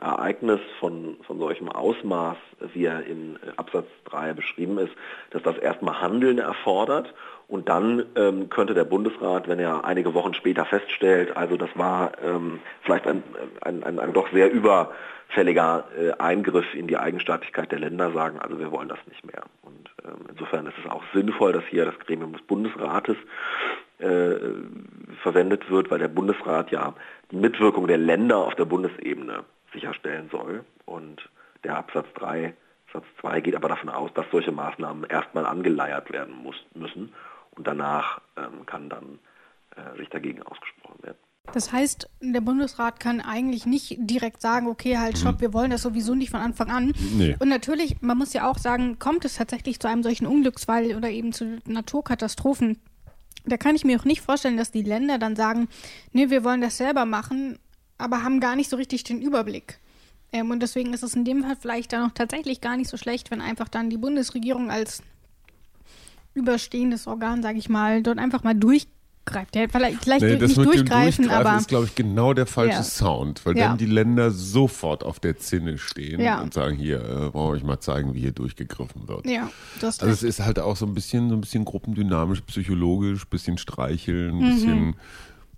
Ereignis 0.02 0.60
von, 0.82 1.16
von 1.26 1.40
solchem 1.40 1.70
Ausmaß, 1.70 2.36
wie 2.74 2.84
er 2.84 3.06
in 3.06 3.38
äh, 3.38 3.52
Absatz 3.56 3.88
3 4.06 4.34
beschrieben 4.34 4.78
ist, 4.78 4.92
dass 5.32 5.42
das 5.42 5.58
erstmal 5.58 6.02
Handeln 6.02 6.40
erfordert 6.40 7.14
und 7.48 7.70
dann 7.70 8.06
ähm, 8.16 8.50
könnte 8.50 8.74
der 8.74 8.86
Bundesrat, 8.86 9.48
wenn 9.48 9.60
er 9.60 9.86
einige 9.86 10.14
Wochen 10.14 10.34
später 10.34 10.66
feststellt, 10.66 11.36
also 11.36 11.58
das 11.58 11.70
war 11.76 12.12
ähm, 12.24 12.60
vielleicht 12.82 13.06
ein, 13.06 13.24
ein, 13.62 13.84
ein, 13.84 14.00
ein, 14.00 14.14
doch 14.14 14.32
sehr 14.32 14.52
über 14.52 14.92
fälliger 15.30 15.86
äh, 15.98 16.12
Eingriff 16.20 16.74
in 16.74 16.88
die 16.88 16.98
Eigenstaatlichkeit 16.98 17.72
der 17.72 17.80
Länder 17.80 18.12
sagen, 18.12 18.40
also 18.40 18.60
wir 18.60 18.72
wollen 18.72 18.90
das 18.90 19.00
nicht 19.08 19.26
mehr. 19.26 19.44
Und 19.62 19.90
ähm, 20.06 20.26
insofern 20.30 20.68
ist 20.68 20.78
es 20.84 20.90
auch 20.90 21.04
sinnvoll, 21.14 21.54
dass 21.54 21.66
hier 21.66 21.86
das 21.86 21.98
Gremium 22.00 22.34
des 22.34 22.42
Bundesrates 22.44 23.18
äh, 24.00 24.36
verwendet 25.22 25.70
wird, 25.70 25.92
weil 25.92 26.00
der 26.00 26.08
Bundesrat 26.08 26.72
ja 26.72 26.94
die 27.32 27.38
Mitwirkung 27.38 27.88
der 27.88 27.98
Länder 27.98 28.38
auf 28.38 28.56
der 28.56 28.66
Bundesebene 28.66 29.44
sicherstellen 29.74 30.30
soll. 30.32 30.64
Und 30.86 31.30
der 31.64 31.78
Absatz 31.78 32.08
3, 32.16 32.54
Satz 32.92 33.06
2 33.22 33.42
geht 33.42 33.56
aber 33.56 33.70
davon 33.70 33.90
aus, 33.90 34.12
dass 34.14 34.26
solche 34.32 34.52
Maßnahmen 34.52 35.06
erstmal 35.06 35.46
angeleiert 35.46 36.12
werden 36.12 36.36
muss, 36.36 36.56
müssen 36.76 37.12
und 37.64 37.68
danach 37.68 38.20
ähm, 38.36 38.66
kann 38.66 38.90
dann 38.90 39.20
äh, 39.78 39.98
sich 39.98 40.10
dagegen 40.10 40.44
ausgesprochen 40.44 41.02
werden. 41.02 41.18
Das 41.54 41.72
heißt, 41.72 42.10
der 42.22 42.42
Bundesrat 42.42 43.00
kann 43.00 43.22
eigentlich 43.22 43.66
nicht 43.66 43.96
direkt 44.00 44.42
sagen, 44.42 44.68
okay, 44.68 44.98
halt, 44.98 45.18
stopp, 45.18 45.38
mhm. 45.38 45.42
wir 45.42 45.54
wollen 45.54 45.72
das 45.72 45.82
sowieso 45.82 46.14
nicht 46.14 46.30
von 46.30 46.42
Anfang 46.42 46.70
an. 46.70 46.94
Nee. 47.14 47.36
Und 47.40 47.48
natürlich, 47.48 48.02
man 48.02 48.18
muss 48.18 48.34
ja 48.34 48.50
auch 48.50 48.58
sagen, 48.58 49.00
kommt 49.00 49.24
es 49.24 49.36
tatsächlich 49.36 49.80
zu 49.80 49.88
einem 49.88 50.04
solchen 50.04 50.26
Unglücksfall 50.26 50.96
oder 50.96 51.10
eben 51.10 51.32
zu 51.32 51.60
Naturkatastrophen, 51.66 52.80
da 53.46 53.58
kann 53.58 53.76
ich 53.76 53.84
mir 53.84 54.00
auch 54.00 54.06
nicht 54.06 54.22
vorstellen, 54.22 54.58
dass 54.58 54.72
die 54.72 54.84
Länder 54.84 55.18
dann 55.18 55.36
sagen, 55.36 55.68
nee, 56.12 56.30
wir 56.30 56.44
wollen 56.44 56.62
das 56.62 56.78
selber 56.78 57.06
machen, 57.06 57.60
aber 57.98 58.24
haben 58.24 58.40
gar 58.40 58.56
nicht 58.56 58.70
so 58.70 58.78
richtig 58.78 59.04
den 59.04 59.22
Überblick. 59.22 59.80
Ähm, 60.32 60.50
und 60.50 60.62
deswegen 60.62 60.94
ist 60.94 61.04
es 61.04 61.16
in 61.16 61.26
dem 61.26 61.44
Fall 61.44 61.58
vielleicht 61.60 61.94
dann 61.94 62.10
auch 62.10 62.14
tatsächlich 62.14 62.62
gar 62.62 62.78
nicht 62.78 62.90
so 62.90 62.96
schlecht, 62.98 63.32
wenn 63.32 63.42
einfach 63.42 63.68
dann 63.68 63.90
die 63.90 63.98
Bundesregierung 63.98 64.72
als 64.72 65.04
überstehendes 66.34 67.08
Organ, 67.08 67.42
sage 67.42 67.58
ich 67.58 67.70
mal, 67.70 68.04
dort 68.04 68.20
einfach 68.20 68.44
mal 68.44 68.56
durch 68.56 68.88
greift. 69.26 69.56
Ja, 69.56 69.68
vielleicht 69.68 70.22
nee, 70.22 70.36
nicht 70.36 70.58
durchgreifen, 70.58 71.30
aber. 71.30 71.58
ist, 71.58 71.68
glaube 71.68 71.86
ich, 71.86 71.96
genau 71.96 72.34
der 72.34 72.46
falsche 72.46 72.78
ja. 72.78 72.84
Sound, 72.84 73.46
weil 73.46 73.58
ja. 73.58 73.70
dann 73.70 73.78
die 73.78 73.86
Länder 73.86 74.32
sofort 74.32 75.04
auf 75.04 75.20
der 75.20 75.38
Zinne 75.38 75.78
stehen 75.78 76.20
ja. 76.20 76.42
und 76.42 76.54
sagen: 76.54 76.76
Hier, 76.76 77.02
äh, 77.02 77.34
wollen 77.34 77.34
wir 77.34 77.50
euch 77.50 77.64
mal 77.64 77.80
zeigen, 77.80 78.14
wie 78.14 78.20
hier 78.20 78.32
durchgegriffen 78.32 79.08
wird. 79.08 79.26
Ja, 79.26 79.50
das 79.80 80.00
Also, 80.00 80.14
es 80.14 80.24
ist 80.24 80.40
halt 80.40 80.60
auch 80.60 80.76
so 80.76 80.86
ein 80.86 80.94
bisschen, 80.94 81.30
so 81.30 81.36
ein 81.36 81.42
bisschen 81.42 81.66
gruppendynamisch, 81.66 82.42
psychologisch, 82.42 83.26
bisschen 83.28 83.58
streicheln, 83.58 84.38
ein 84.38 84.50
mhm. 84.50 84.56
bisschen 84.56 84.96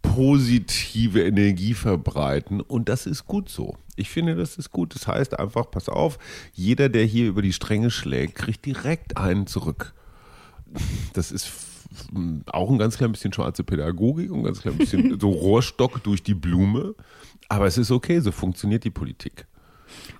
positive 0.02 1.24
Energie 1.24 1.74
verbreiten 1.74 2.62
und 2.62 2.90
das 2.90 3.08
ist 3.08 3.26
gut 3.26 3.50
so. 3.50 3.76
Ich 3.96 4.10
finde, 4.10 4.36
das 4.36 4.58
ist 4.58 4.72
gut. 4.72 4.94
Das 4.94 5.08
heißt 5.08 5.40
einfach, 5.40 5.72
pass 5.72 5.90
auf, 5.90 6.20
jeder, 6.54 6.90
der 6.90 7.06
hier 7.06 7.28
über 7.28 7.42
die 7.42 7.54
Stränge 7.54 7.90
schlägt, 7.90 8.36
kriegt 8.36 8.66
direkt 8.66 9.18
einen 9.18 9.48
zurück. 9.48 9.96
Das 11.14 11.32
ist 11.32 11.52
auch 12.48 12.70
ein 12.70 12.78
ganz 12.78 12.98
klein 12.98 13.12
bisschen 13.12 13.32
schwarze 13.32 13.64
Pädagogik 13.64 14.32
und 14.32 14.40
ein 14.40 14.44
ganz 14.44 14.62
klein 14.62 14.78
bisschen 14.78 15.20
so 15.22 15.30
Rohrstock 15.30 16.04
durch 16.04 16.24
die 16.24 16.34
Blume. 16.34 16.96
Aber 17.48 17.68
es 17.68 17.78
ist 17.78 17.92
okay, 17.92 18.20
so 18.20 18.32
funktioniert 18.32 18.84
die 18.84 18.92
Politik. 18.92 19.46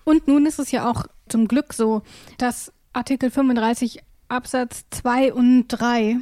Und 0.04 0.28
nun 0.28 0.46
ist 0.46 0.60
es 0.60 0.72
ja 0.72 0.90
auch 0.90 1.06
zum 1.28 1.48
Glück 1.48 1.74
so, 1.74 2.04
dass 2.38 2.72
Artikel 2.94 3.32
35 3.32 4.00
Absatz 4.28 4.86
2 4.92 5.34
und 5.34 5.68
3 5.68 6.18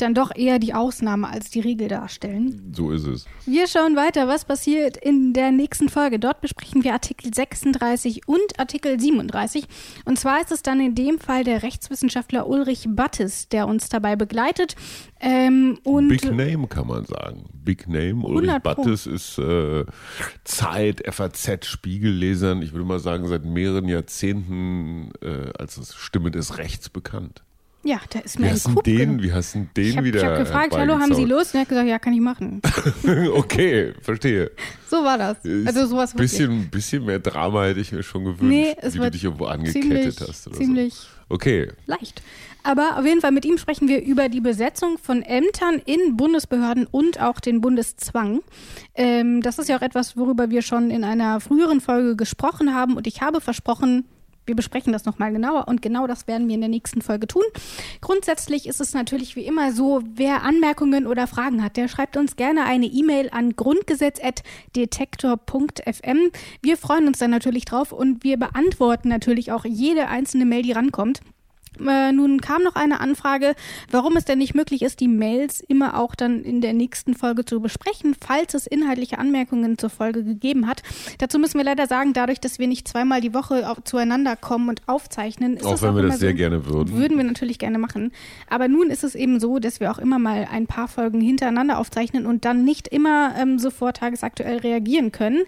dann 0.00 0.14
doch 0.14 0.34
eher 0.34 0.58
die 0.58 0.74
Ausnahme 0.74 1.28
als 1.28 1.50
die 1.50 1.60
Regel 1.60 1.88
darstellen. 1.88 2.72
So 2.74 2.90
ist 2.90 3.06
es. 3.06 3.26
Wir 3.46 3.66
schauen 3.66 3.96
weiter, 3.96 4.28
was 4.28 4.44
passiert 4.44 4.96
in 4.96 5.32
der 5.32 5.50
nächsten 5.50 5.88
Folge. 5.88 6.18
Dort 6.18 6.40
besprechen 6.40 6.84
wir 6.84 6.92
Artikel 6.92 7.32
36 7.32 8.26
und 8.26 8.58
Artikel 8.58 8.98
37. 8.98 9.66
Und 10.04 10.18
zwar 10.18 10.40
ist 10.40 10.52
es 10.52 10.62
dann 10.62 10.80
in 10.80 10.94
dem 10.94 11.18
Fall 11.18 11.44
der 11.44 11.62
Rechtswissenschaftler 11.62 12.48
Ulrich 12.48 12.86
Battes, 12.88 13.48
der 13.48 13.66
uns 13.68 13.88
dabei 13.88 14.16
begleitet. 14.16 14.76
Ähm, 15.20 15.78
Big 15.84 16.24
Name 16.24 16.66
kann 16.68 16.86
man 16.86 17.04
sagen. 17.04 17.44
Big 17.52 17.88
Name. 17.88 18.24
Ulrich 18.24 18.62
Battes 18.62 19.06
ist 19.06 19.38
äh, 19.38 19.84
Zeit, 20.44 21.02
FAZ, 21.06 21.66
Spiegellesern, 21.66 22.62
ich 22.62 22.72
würde 22.72 22.84
mal 22.84 23.00
sagen, 23.00 23.26
seit 23.26 23.44
mehreren 23.44 23.88
Jahrzehnten 23.88 25.10
äh, 25.20 25.50
als 25.58 25.94
Stimme 25.94 26.30
des 26.30 26.58
Rechts 26.58 26.88
bekannt. 26.88 27.42
Ja, 27.88 28.00
da 28.10 28.18
ist 28.18 28.38
mir 28.38 28.48
wie 28.48 28.50
ein 28.50 28.74
Coup 28.74 28.84
den, 28.84 29.22
Wie 29.22 29.32
hast 29.32 29.54
du 29.54 29.66
den 29.74 29.86
ich 29.86 29.96
hab, 29.96 30.04
wieder 30.04 30.18
Ich 30.18 30.26
habe 30.26 30.38
gefragt, 30.40 30.76
hallo, 30.76 30.98
haben 30.98 31.14
Sie 31.14 31.24
Lust? 31.24 31.54
Und 31.54 31.60
er 31.60 31.60
hat 31.62 31.68
gesagt, 31.70 31.88
ja, 31.88 31.98
kann 31.98 32.12
ich 32.12 32.20
machen. 32.20 32.60
okay, 33.32 33.94
verstehe. 34.02 34.50
So 34.86 34.96
war 34.96 35.16
das. 35.16 35.38
Also 35.64 35.86
sowas 35.86 36.12
bisschen, 36.12 36.68
bisschen 36.68 37.06
mehr 37.06 37.18
Drama 37.18 37.64
hätte 37.64 37.80
ich 37.80 37.90
mir 37.90 38.02
schon 38.02 38.24
gewünscht, 38.24 38.42
nee, 38.42 38.76
wie 38.82 38.98
du 38.98 39.10
dich 39.10 39.24
irgendwo 39.24 39.46
angekettet 39.46 39.82
ziemlich, 39.82 40.20
hast. 40.20 40.48
Oder 40.48 40.56
ziemlich 40.56 40.94
so. 40.94 41.08
Okay. 41.30 41.72
leicht. 41.86 42.20
Aber 42.62 42.98
auf 42.98 43.06
jeden 43.06 43.22
Fall 43.22 43.32
mit 43.32 43.46
ihm 43.46 43.56
sprechen 43.56 43.88
wir 43.88 44.02
über 44.02 44.28
die 44.28 44.42
Besetzung 44.42 44.98
von 44.98 45.22
Ämtern 45.22 45.80
in 45.86 46.18
Bundesbehörden 46.18 46.86
und 46.90 47.22
auch 47.22 47.40
den 47.40 47.62
Bundeszwang. 47.62 48.42
Ähm, 48.96 49.40
das 49.40 49.58
ist 49.58 49.70
ja 49.70 49.78
auch 49.78 49.82
etwas, 49.82 50.18
worüber 50.18 50.50
wir 50.50 50.60
schon 50.60 50.90
in 50.90 51.04
einer 51.04 51.40
früheren 51.40 51.80
Folge 51.80 52.16
gesprochen 52.16 52.74
haben. 52.74 52.98
Und 52.98 53.06
ich 53.06 53.22
habe 53.22 53.40
versprochen, 53.40 54.04
wir 54.48 54.56
besprechen 54.56 54.92
das 54.92 55.04
nochmal 55.04 55.32
genauer 55.32 55.68
und 55.68 55.82
genau 55.82 56.06
das 56.06 56.26
werden 56.26 56.48
wir 56.48 56.54
in 56.54 56.60
der 56.60 56.70
nächsten 56.70 57.02
Folge 57.02 57.26
tun. 57.28 57.44
Grundsätzlich 58.00 58.66
ist 58.66 58.80
es 58.80 58.94
natürlich 58.94 59.36
wie 59.36 59.46
immer 59.46 59.72
so, 59.72 60.02
wer 60.14 60.42
Anmerkungen 60.42 61.06
oder 61.06 61.28
Fragen 61.28 61.62
hat, 61.62 61.76
der 61.76 61.88
schreibt 61.88 62.16
uns 62.16 62.36
gerne 62.36 62.64
eine 62.64 62.86
E-Mail 62.86 63.28
an 63.30 63.54
grundgesetz.detektor.fm. 63.54 66.30
Wir 66.62 66.76
freuen 66.76 67.06
uns 67.06 67.18
dann 67.18 67.30
natürlich 67.30 67.66
drauf 67.66 67.92
und 67.92 68.24
wir 68.24 68.38
beantworten 68.38 69.08
natürlich 69.08 69.52
auch 69.52 69.64
jede 69.64 70.08
einzelne 70.08 70.46
Mail, 70.46 70.62
die 70.62 70.72
rankommt. 70.72 71.20
Äh, 71.86 72.12
nun 72.12 72.40
kam 72.40 72.62
noch 72.62 72.74
eine 72.74 73.00
Anfrage, 73.00 73.54
warum 73.90 74.16
es 74.16 74.24
denn 74.24 74.38
nicht 74.38 74.54
möglich 74.54 74.82
ist, 74.82 75.00
die 75.00 75.08
Mails 75.08 75.60
immer 75.60 75.98
auch 75.98 76.14
dann 76.14 76.42
in 76.42 76.60
der 76.60 76.72
nächsten 76.72 77.14
Folge 77.14 77.44
zu 77.44 77.60
besprechen, 77.60 78.14
falls 78.18 78.54
es 78.54 78.66
inhaltliche 78.66 79.18
Anmerkungen 79.18 79.78
zur 79.78 79.90
Folge 79.90 80.24
gegeben 80.24 80.66
hat. 80.66 80.82
Dazu 81.18 81.38
müssen 81.38 81.58
wir 81.58 81.64
leider 81.64 81.86
sagen, 81.86 82.12
dadurch, 82.12 82.40
dass 82.40 82.58
wir 82.58 82.66
nicht 82.66 82.88
zweimal 82.88 83.20
die 83.20 83.34
Woche 83.34 83.68
auf, 83.68 83.82
zueinander 83.84 84.36
kommen 84.36 84.68
und 84.68 84.82
aufzeichnen, 84.86 85.56
ist 85.56 85.64
auch 85.64 85.82
wenn 85.82 85.90
auch 85.90 85.96
wir 85.96 86.02
das 86.02 86.14
so, 86.14 86.20
sehr 86.20 86.34
gerne 86.34 86.66
würden. 86.66 86.94
Würden 86.96 87.16
wir 87.16 87.24
natürlich 87.24 87.58
gerne 87.58 87.78
machen. 87.78 88.12
Aber 88.48 88.68
nun 88.68 88.90
ist 88.90 89.04
es 89.04 89.14
eben 89.14 89.40
so, 89.40 89.58
dass 89.58 89.80
wir 89.80 89.90
auch 89.90 89.98
immer 89.98 90.18
mal 90.18 90.48
ein 90.50 90.66
paar 90.66 90.88
Folgen 90.88 91.20
hintereinander 91.20 91.78
aufzeichnen 91.78 92.26
und 92.26 92.44
dann 92.44 92.64
nicht 92.64 92.88
immer 92.88 93.34
ähm, 93.38 93.58
sofort 93.58 93.98
tagesaktuell 93.98 94.58
reagieren 94.58 95.12
können. 95.12 95.42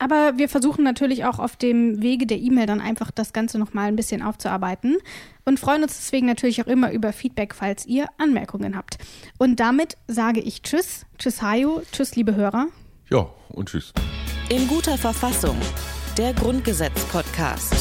Aber 0.00 0.38
wir 0.38 0.48
versuchen 0.48 0.82
natürlich 0.82 1.26
auch 1.26 1.38
auf 1.38 1.56
dem 1.56 2.00
Wege 2.00 2.26
der 2.26 2.38
E-Mail 2.38 2.64
dann 2.64 2.80
einfach 2.80 3.10
das 3.10 3.34
Ganze 3.34 3.58
nochmal 3.58 3.88
ein 3.88 3.96
bisschen 3.96 4.22
aufzuarbeiten 4.22 4.96
und 5.44 5.60
freuen 5.60 5.82
uns 5.82 5.98
deswegen 5.98 6.26
natürlich 6.26 6.62
auch 6.62 6.66
immer 6.66 6.90
über 6.90 7.12
Feedback, 7.12 7.54
falls 7.54 7.84
ihr 7.84 8.06
Anmerkungen 8.16 8.76
habt. 8.76 8.96
Und 9.38 9.60
damit 9.60 9.98
sage 10.08 10.40
ich 10.40 10.62
Tschüss, 10.62 11.04
Tschüss 11.18 11.42
Hajo, 11.42 11.82
Tschüss 11.92 12.16
liebe 12.16 12.34
Hörer. 12.34 12.68
Ja, 13.10 13.28
und 13.50 13.68
tschüss. 13.68 13.92
In 14.48 14.66
guter 14.68 14.96
Verfassung. 14.96 15.56
Der 16.16 16.32
Grundgesetz-Podcast. 16.32 17.74